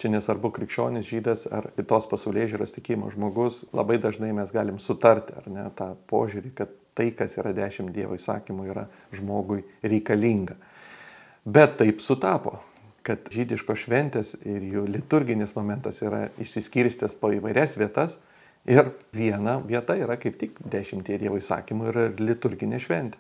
čia 0.02 0.12
nesvarbu 0.12 0.52
krikščionis, 0.56 1.06
žydas 1.08 1.46
ar 1.54 1.70
kitos 1.78 2.08
pasaulyje 2.10 2.56
žiūros 2.56 2.74
tikėjimo 2.76 3.12
žmogus, 3.14 3.62
labai 3.76 4.00
dažnai 4.02 4.32
mes 4.36 4.52
galim 4.54 4.80
sutarti, 4.82 5.36
ar 5.38 5.48
ne, 5.52 5.68
tą 5.78 5.94
požiūrį, 6.10 6.52
kad 6.58 6.74
tai, 6.98 7.12
kas 7.16 7.38
yra 7.40 7.54
dešimt 7.56 7.94
Dievo 7.96 8.18
įsakymų, 8.18 8.68
yra 8.74 8.88
žmogui 9.16 9.62
reikalinga. 9.86 10.58
Bet 11.46 11.78
taip 11.80 12.02
sutapo, 12.04 12.60
kad 13.06 13.32
žydiškos 13.34 13.86
šventės 13.86 14.36
ir 14.46 14.66
jų 14.76 14.86
liturginis 14.90 15.56
momentas 15.56 16.02
yra 16.06 16.28
išsiskirstęs 16.42 17.18
po 17.22 17.32
įvairias 17.34 17.78
vietas 17.80 18.20
ir 18.70 18.92
viena 19.16 19.58
vieta 19.66 19.96
yra 19.98 20.20
kaip 20.22 20.38
tik 20.42 20.60
dešimtie 20.62 21.18
Dievo 21.22 21.40
įsakymų 21.42 21.90
ir 21.90 22.02
liturginė 22.22 22.82
šventė. 22.82 23.18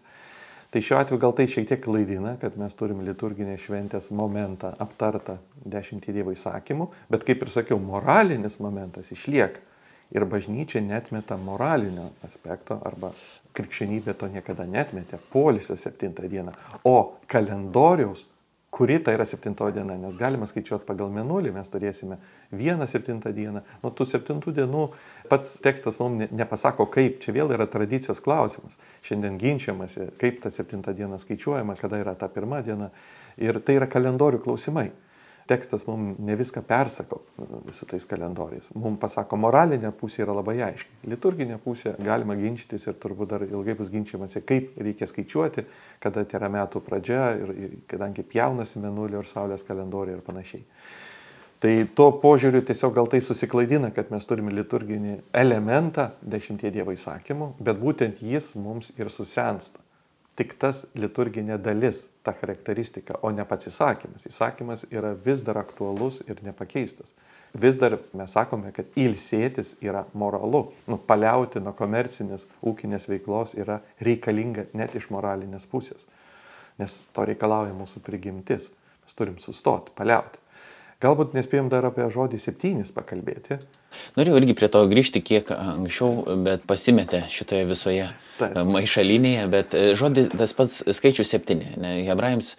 Tai 0.72 0.80
šiuo 0.82 1.02
atveju 1.02 1.20
gal 1.20 1.34
tai 1.36 1.50
šiek 1.52 1.66
tiek 1.68 1.82
klaidina, 1.84 2.38
kad 2.40 2.54
mes 2.56 2.72
turim 2.80 3.02
liturginės 3.04 3.66
šventės 3.66 4.06
momentą 4.16 4.70
aptartą 4.80 5.36
dešimtį 5.68 6.14
Dievo 6.16 6.32
įsakymų, 6.32 6.88
bet 7.12 7.26
kaip 7.28 7.44
ir 7.44 7.52
sakiau, 7.52 7.80
moralinis 7.84 8.56
momentas 8.64 9.12
išlieka. 9.12 9.68
Ir 10.16 10.26
bažnyčia 10.28 10.80
netmeta 10.84 11.38
moralinio 11.40 12.10
aspekto, 12.28 12.80
arba 12.88 13.12
krikščionybė 13.56 14.16
to 14.20 14.28
niekada 14.32 14.64
netmetė, 14.68 15.20
polisio 15.32 15.76
septintą 15.80 16.28
dieną. 16.32 16.56
O 16.88 17.20
kalendoriaus, 17.32 18.26
kuri 18.72 19.00
tai 19.04 19.18
yra 19.18 19.26
septintoji 19.28 19.76
diena, 19.76 19.98
nes 20.00 20.16
galima 20.20 20.48
skaičiuoti 20.48 20.88
pagal 20.88 21.12
menulį, 21.12 21.52
mes 21.52 21.68
turėsime 21.72 22.18
vieną 22.56 22.88
septintą 22.88 23.34
dieną. 23.36 23.66
Nuo 23.84 23.92
tų 23.92 24.08
septintų 24.14 24.54
dienų 24.56 24.86
pats 25.30 25.58
tekstas 25.64 26.00
mums 26.00 26.32
nepasako, 26.32 26.88
kaip, 26.94 27.20
čia 27.24 27.36
vėl 27.36 27.52
yra 27.52 27.68
tradicijos 27.68 28.24
klausimas. 28.24 28.80
Šiandien 29.04 29.36
ginčiamasi, 29.42 30.14
kaip 30.22 30.40
ta 30.44 30.54
septinta 30.54 30.96
diena 30.96 31.20
skaičiuojama, 31.20 31.76
kada 31.80 32.00
yra 32.00 32.16
ta 32.16 32.32
pirma 32.32 32.64
diena. 32.64 32.94
Ir 33.36 33.60
tai 33.60 33.76
yra 33.82 33.92
kalendorių 33.92 34.40
klausimai 34.46 34.90
tekstas 35.52 35.86
mums 35.90 36.18
ne 36.24 36.38
viską 36.40 36.64
persako 36.68 37.20
su 37.76 37.88
tais 37.90 38.08
kalendoriais. 38.08 38.72
Mums 38.76 39.00
pasako, 39.02 39.40
moralinė 39.42 39.92
pusė 40.00 40.24
yra 40.26 40.36
labai 40.38 40.58
aiški. 40.72 41.04
Liturginė 41.12 41.60
pusė 41.62 41.94
galima 42.02 42.38
ginčytis 42.40 42.88
ir 42.88 42.98
turbūt 43.02 43.36
dar 43.36 43.46
ilgai 43.46 43.76
bus 43.80 43.92
ginčiamasi, 43.94 44.44
kaip 44.48 44.80
reikia 44.80 45.10
skaičiuoti, 45.12 45.68
kada 46.04 46.24
tai 46.26 46.40
yra 46.40 46.52
metų 46.56 46.84
pradžia 46.88 47.30
ir, 47.38 47.56
ir 47.68 47.78
kadangi 47.92 48.26
pjaunasi 48.28 48.82
menulio 48.84 49.22
ir 49.22 49.30
saulės 49.30 49.68
kalendoriai 49.68 50.18
ir 50.18 50.26
panašiai. 50.26 50.66
Tai 51.62 51.76
tuo 51.94 52.08
požiūriu 52.24 52.64
tiesiog 52.66 52.96
gal 52.96 53.10
tai 53.12 53.20
susiklaidina, 53.22 53.92
kad 53.94 54.10
mes 54.10 54.26
turime 54.26 54.50
liturginį 54.56 55.20
elementą 55.44 56.08
dešimtie 56.26 56.72
Dievo 56.74 56.96
įsakymų, 56.96 57.52
bet 57.62 57.78
būtent 57.78 58.24
jis 58.26 58.56
mums 58.58 58.90
ir 58.98 59.12
susensta. 59.14 59.81
Tik 60.42 60.56
tas 60.58 60.86
liturginė 60.98 61.60
dalis, 61.62 62.08
ta 62.26 62.34
charakteristika, 62.34 63.20
o 63.22 63.30
ne 63.30 63.46
pats 63.46 63.70
įsakymas. 63.70 64.26
Įsakymas 64.26 64.88
yra 64.90 65.14
vis 65.14 65.44
dar 65.46 65.60
aktualus 65.62 66.22
ir 66.26 66.42
nepakeistas. 66.42 67.14
Vis 67.54 67.78
dar 67.78 67.98
mes 68.18 68.34
sakome, 68.34 68.72
kad 68.74 68.90
ilsėtis 68.98 69.76
yra 69.84 70.06
moralu. 70.18 70.64
Nu, 70.90 70.98
paliauti 70.98 71.62
nuo 71.62 71.76
komercinės 71.78 72.48
ūkinės 72.66 73.06
veiklos 73.12 73.54
yra 73.60 73.82
reikalinga 74.02 74.70
net 74.74 74.96
iš 74.98 75.12
moralinės 75.14 75.68
pusės. 75.70 76.08
Nes 76.82 77.02
to 77.14 77.28
reikalauja 77.28 77.76
mūsų 77.78 78.02
prigimtis. 78.06 78.72
Mes 79.06 79.18
turim 79.20 79.38
sustoti, 79.44 79.94
paliauti. 79.98 80.42
Galbūt 81.02 81.36
nespėjom 81.38 81.70
dar 81.70 81.86
apie 81.90 82.06
žodį 82.14 82.38
septynis 82.40 82.94
pakalbėti. 82.94 83.58
Norėjau 84.18 84.42
irgi 84.42 84.56
prie 84.58 84.70
to 84.72 84.84
grįžti 84.90 85.22
kiek 85.26 85.50
anksčiau, 85.54 86.38
bet 86.46 86.66
pasimetė 86.70 87.26
šitoje 87.30 87.66
visoje 87.70 88.10
Taip. 88.42 88.60
maišalinėje, 88.74 89.46
bet 89.54 89.78
e, 89.78 89.86
žodis 89.98 90.32
tas 90.34 90.54
pats 90.58 90.82
skaičius 90.98 91.32
septyni. 91.32 91.72
Hebrajams 92.08 92.56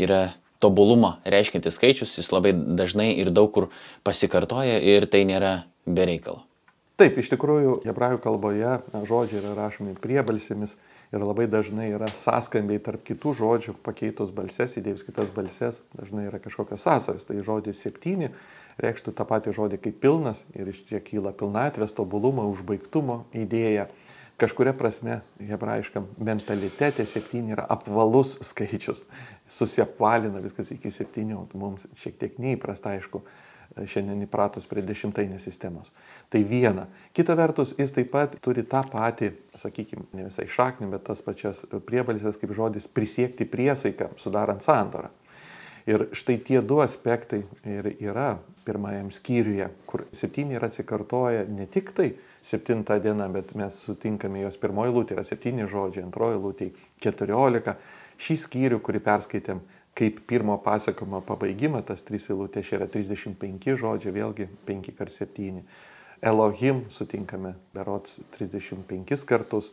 yra 0.00 0.26
tobulumą 0.62 1.16
reiškintis 1.28 1.76
skaičius, 1.76 2.16
jis 2.18 2.32
labai 2.32 2.54
dažnai 2.56 3.12
ir 3.20 3.30
daug 3.34 3.52
kur 3.52 3.70
pasikartoja 4.06 4.80
ir 4.80 5.08
tai 5.12 5.24
nėra 5.28 5.58
bereikalo. 5.86 6.42
Taip, 6.96 7.18
iš 7.20 7.28
tikrųjų, 7.28 7.82
hebrajų 7.84 8.22
kalboje 8.24 8.78
žodžiai 9.04 9.42
yra 9.42 9.50
rašomi 9.58 9.98
priebalsėmis 10.00 10.78
ir 11.12 11.20
labai 11.20 11.44
dažnai 11.44 11.90
yra 11.92 12.08
sąskambiai 12.08 12.80
tarp 12.80 13.02
kitų 13.04 13.34
žodžių, 13.36 13.74
pakeitus 13.84 14.32
balses, 14.32 14.78
įdėjus 14.80 15.04
kitas 15.04 15.28
balses, 15.34 15.82
dažnai 15.92 16.24
yra 16.30 16.40
kažkokios 16.40 16.86
sąsajos. 16.88 17.28
Tai 17.28 17.36
žodis 17.44 17.82
septyni 17.84 18.30
reikštų 18.80 19.12
tą 19.12 19.26
patį 19.28 19.52
žodį 19.58 19.82
kaip 19.84 20.00
pilnas 20.00 20.46
ir 20.56 20.72
iš 20.72 20.86
čia 20.88 21.02
kyla 21.04 21.34
pilnatvės, 21.36 21.92
tobulumo, 21.96 22.48
užbaigtumo 22.54 23.26
idėja. 23.36 23.90
Kažkuria 24.36 24.74
prasme, 24.76 25.22
hebrajiškam 25.40 26.10
mentalitete 26.20 27.06
septyni 27.08 27.54
yra 27.54 27.64
apvalus 27.72 28.34
skaičius, 28.44 29.06
susiapvalina 29.48 30.42
viskas 30.44 30.74
iki 30.74 30.92
septynių, 30.92 31.46
mums 31.56 31.86
šiek 31.96 32.18
tiek 32.20 32.36
neįprasta, 32.44 32.92
aišku, 32.98 33.22
šiandien 33.76 34.26
įpratus 34.26 34.68
prie 34.68 34.84
dešimtainės 34.84 35.48
sistemos. 35.48 35.88
Tai 36.32 36.42
viena. 36.48 36.84
Kita 37.16 37.32
vertus, 37.36 37.72
jis 37.80 37.96
taip 37.96 38.12
pat 38.12 38.36
turi 38.44 38.64
tą 38.68 38.82
patį, 38.92 39.32
sakykime, 39.56 40.04
ne 40.16 40.28
visai 40.28 40.44
šaknį, 40.52 40.90
bet 40.92 41.08
tas 41.08 41.24
pačias 41.24 41.64
priebalsės 41.88 42.36
kaip 42.40 42.52
žodis 42.56 42.88
prisiekti 42.92 43.48
priesaiką, 43.48 44.12
sudarant 44.20 44.64
sandorą. 44.64 45.12
Ir 45.86 46.08
štai 46.18 46.40
tie 46.42 46.60
du 46.66 46.80
aspektai 46.82 47.44
ir 47.62 47.86
yra 48.02 48.40
pirmajam 48.66 49.12
skyriuje, 49.14 49.68
kur 49.86 50.02
septyni 50.10 50.56
yra 50.58 50.66
atsikartoja 50.66 51.44
ne 51.46 51.68
tik 51.70 51.92
tai 51.94 52.08
septintą 52.42 52.98
dieną, 53.02 53.28
bet 53.32 53.54
mes 53.54 53.78
sutinkame 53.84 54.42
jos 54.42 54.58
pirmoji 54.58 54.94
lūtė 54.96 55.14
yra 55.14 55.22
septyni 55.26 55.68
žodžiai, 55.70 56.02
antroji 56.08 56.40
lūtė 56.42 56.68
keturiolika. 57.02 57.76
Šį 58.18 58.36
skyrių, 58.42 58.80
kurį 58.82 59.02
perskaitėm, 59.06 59.60
kaip 59.96 60.18
pirmo 60.26 60.56
pasakojimo 60.64 61.20
pabaigimą, 61.28 61.84
tas 61.86 62.02
trys 62.06 62.30
eilutės 62.32 62.72
yra 62.74 62.88
35 62.90 63.76
žodžiai, 63.78 64.14
vėlgi 64.18 64.48
5 64.66 64.90
kart 64.98 65.14
7. 65.14 65.62
Elohim 66.26 66.82
sutinkame 66.90 67.54
berots 67.76 68.18
35 68.34 69.22
kartus, 69.28 69.70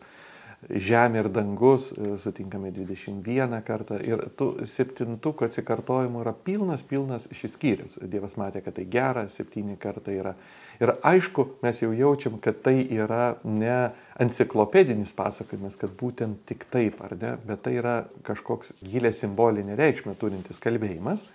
žemė 0.70 1.24
ir 1.24 1.30
dangus 1.34 1.90
e, 1.94 2.16
sutinkame 2.22 2.72
21 2.74 3.60
kartą 3.66 3.98
ir 4.04 4.22
tų 4.38 4.66
septintukų 4.70 5.48
atsikartojimų 5.48 6.24
yra 6.24 6.34
pilnas, 6.46 6.84
pilnas 6.88 7.28
šis 7.36 7.56
skyrius. 7.58 7.98
Dievas 8.02 8.38
matė, 8.40 8.64
kad 8.66 8.78
tai 8.78 8.86
gera, 8.90 9.26
septyni 9.32 9.78
kartai 9.80 10.18
yra. 10.22 10.34
Ir 10.82 10.96
aišku, 11.06 11.48
mes 11.64 11.84
jau 11.84 11.92
jaučiam, 11.96 12.40
kad 12.44 12.62
tai 12.66 12.80
yra 12.86 13.38
ne 13.44 13.94
enciklopedinis 14.24 15.14
pasakojimas, 15.18 15.78
kad 15.80 15.94
būtent 16.00 16.44
tik 16.50 16.68
taip, 16.74 17.02
ar 17.06 17.16
ne, 17.20 17.36
bet 17.48 17.64
tai 17.66 17.78
yra 17.80 17.96
kažkoks 18.26 18.76
gilė 18.84 19.14
simbolinė 19.16 19.78
reikšmė 19.80 20.18
turintis 20.20 20.62
kalbėjimas. 20.64 21.26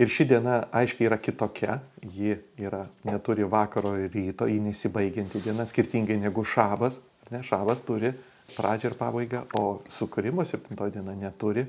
Ir 0.00 0.08
ši 0.08 0.24
diena 0.24 0.62
aiškiai 0.72 1.10
yra 1.10 1.18
kitokia, 1.20 1.82
ji 2.00 2.38
yra, 2.60 2.86
neturi 3.04 3.44
vakaro 3.44 3.92
ir 4.00 4.12
ryto, 4.14 4.48
ji 4.48 4.56
nesibaigianti 4.64 5.42
diena, 5.44 5.66
skirtingai 5.68 6.16
negu 6.20 6.44
šabas. 6.48 7.02
Ne, 7.32 7.42
šabas 7.44 7.80
turi 7.84 8.12
pradžią 8.56 8.92
ir 8.92 8.98
pabaigą, 9.00 9.44
o 9.58 9.80
sukūrimo 9.90 10.44
septintoji 10.46 10.96
diena 10.96 11.14
neturi. 11.18 11.66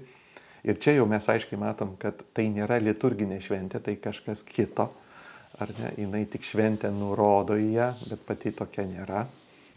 Ir 0.64 0.80
čia 0.80 0.96
jau 0.96 1.08
mes 1.10 1.26
aiškiai 1.28 1.60
matom, 1.60 1.96
kad 2.00 2.22
tai 2.36 2.48
nėra 2.52 2.78
liturginė 2.80 3.42
šventė, 3.44 3.82
tai 3.84 3.98
kažkas 4.00 4.46
kito. 4.48 4.90
Ar 5.62 5.70
ne, 5.78 5.92
jinai 6.00 6.24
tik 6.32 6.46
šventė 6.48 6.90
nurodo 6.94 7.58
į 7.60 7.68
ją, 7.76 7.90
bet 8.10 8.24
pati 8.26 8.54
tokia 8.56 8.88
nėra. 8.90 9.26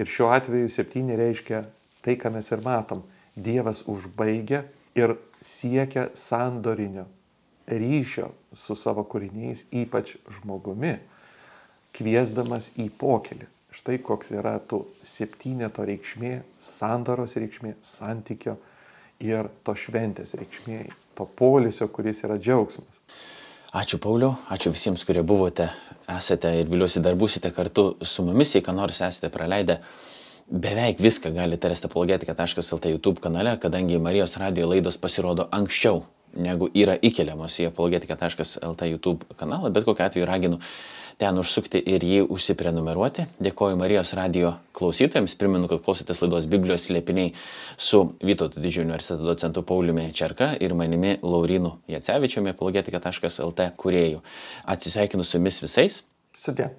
Ir 0.01 0.09
šiuo 0.09 0.31
atveju 0.33 0.71
septyni 0.73 1.19
reiškia 1.19 1.65
tai, 2.05 2.15
ką 2.21 2.33
mes 2.37 2.49
ir 2.55 2.63
matom. 2.65 3.03
Dievas 3.37 3.83
užbaigia 3.91 4.63
ir 4.97 5.17
siekia 5.45 6.09
sandorinio 6.17 7.05
ryšio 7.67 8.31
su 8.55 8.77
savo 8.79 9.05
kūriniais, 9.11 9.67
ypač 9.75 10.15
žmogumi, 10.39 10.97
kviesdamas 11.97 12.71
į 12.79 12.89
pokelį. 12.99 13.49
Štai 13.77 13.99
koks 14.01 14.31
yra 14.33 14.55
tų 14.65 14.87
septyneto 15.05 15.85
reikšmė, 15.85 16.39
sandaros 16.63 17.35
reikšmė, 17.37 17.75
santykio 17.85 18.55
ir 19.21 19.51
to 19.67 19.75
šventės 19.77 20.33
reikšmė, 20.39 20.79
to 21.19 21.27
polisio, 21.37 21.91
kuris 21.93 22.23
yra 22.25 22.39
džiaugsmas. 22.41 23.03
Ačiū 23.77 24.01
Pauliu, 24.01 24.33
ačiū 24.49 24.73
visiems, 24.73 25.05
kurie 25.05 25.21
buvote, 25.27 25.69
esate 26.09 26.55
ir 26.57 26.71
viliuosi 26.73 27.05
dar 27.05 27.19
būsite 27.21 27.53
kartu 27.53 27.91
su 28.01 28.25
mumis, 28.25 28.55
jei 28.57 28.65
ką 28.65 28.73
nors 28.79 29.03
esate 29.05 29.29
praleidę. 29.35 29.83
Beveik 30.47 31.03
viską 31.03 31.35
galite 31.37 31.69
rasti 31.69 31.91
apologetika.lt 31.91 32.93
YouTube 32.95 33.21
kanale, 33.21 33.59
kadangi 33.61 34.01
Marijos 34.01 34.39
radio 34.41 34.71
laidos 34.73 34.97
pasirodo 34.97 35.51
anksčiau 35.53 36.05
negu 36.37 36.69
yra 36.77 36.97
įkeliamos 37.05 37.61
į 37.61 37.71
apologetika.lt 37.71 38.89
YouTube 38.91 39.37
kanalą, 39.37 39.73
bet 39.73 39.85
kokiu 39.85 40.07
atveju 40.07 40.29
raginu 40.29 40.61
ten 41.21 41.39
užsukti 41.41 41.81
ir 41.93 42.05
jį 42.05 42.23
užsiprenumeruoti. 42.33 43.27
Dėkoju 43.43 43.79
Marijos 43.81 44.13
radio 44.19 44.55
klausytojams, 44.77 45.37
primenu, 45.41 45.69
kad 45.71 45.83
klausotės 45.85 46.21
laidos 46.25 46.49
Biblijos 46.53 46.89
slėpiniai 46.91 47.33
su 47.77 48.03
Vytauto 48.21 48.61
didžiojo 48.61 48.87
universiteto 48.87 49.29
docentu 49.29 49.65
Pauliumi 49.67 50.11
Čerka 50.17 50.53
ir 50.61 50.77
manimi 50.77 51.17
Laurinu 51.25 51.79
Jacevičiumi, 51.91 52.53
apologetika.lt 52.53 53.71
kuriejų. 53.81 54.25
Atsisveikinu 54.77 55.25
su 55.25 55.41
jumis 55.41 55.63
visais. 55.65 56.03
Sudė. 56.37 56.75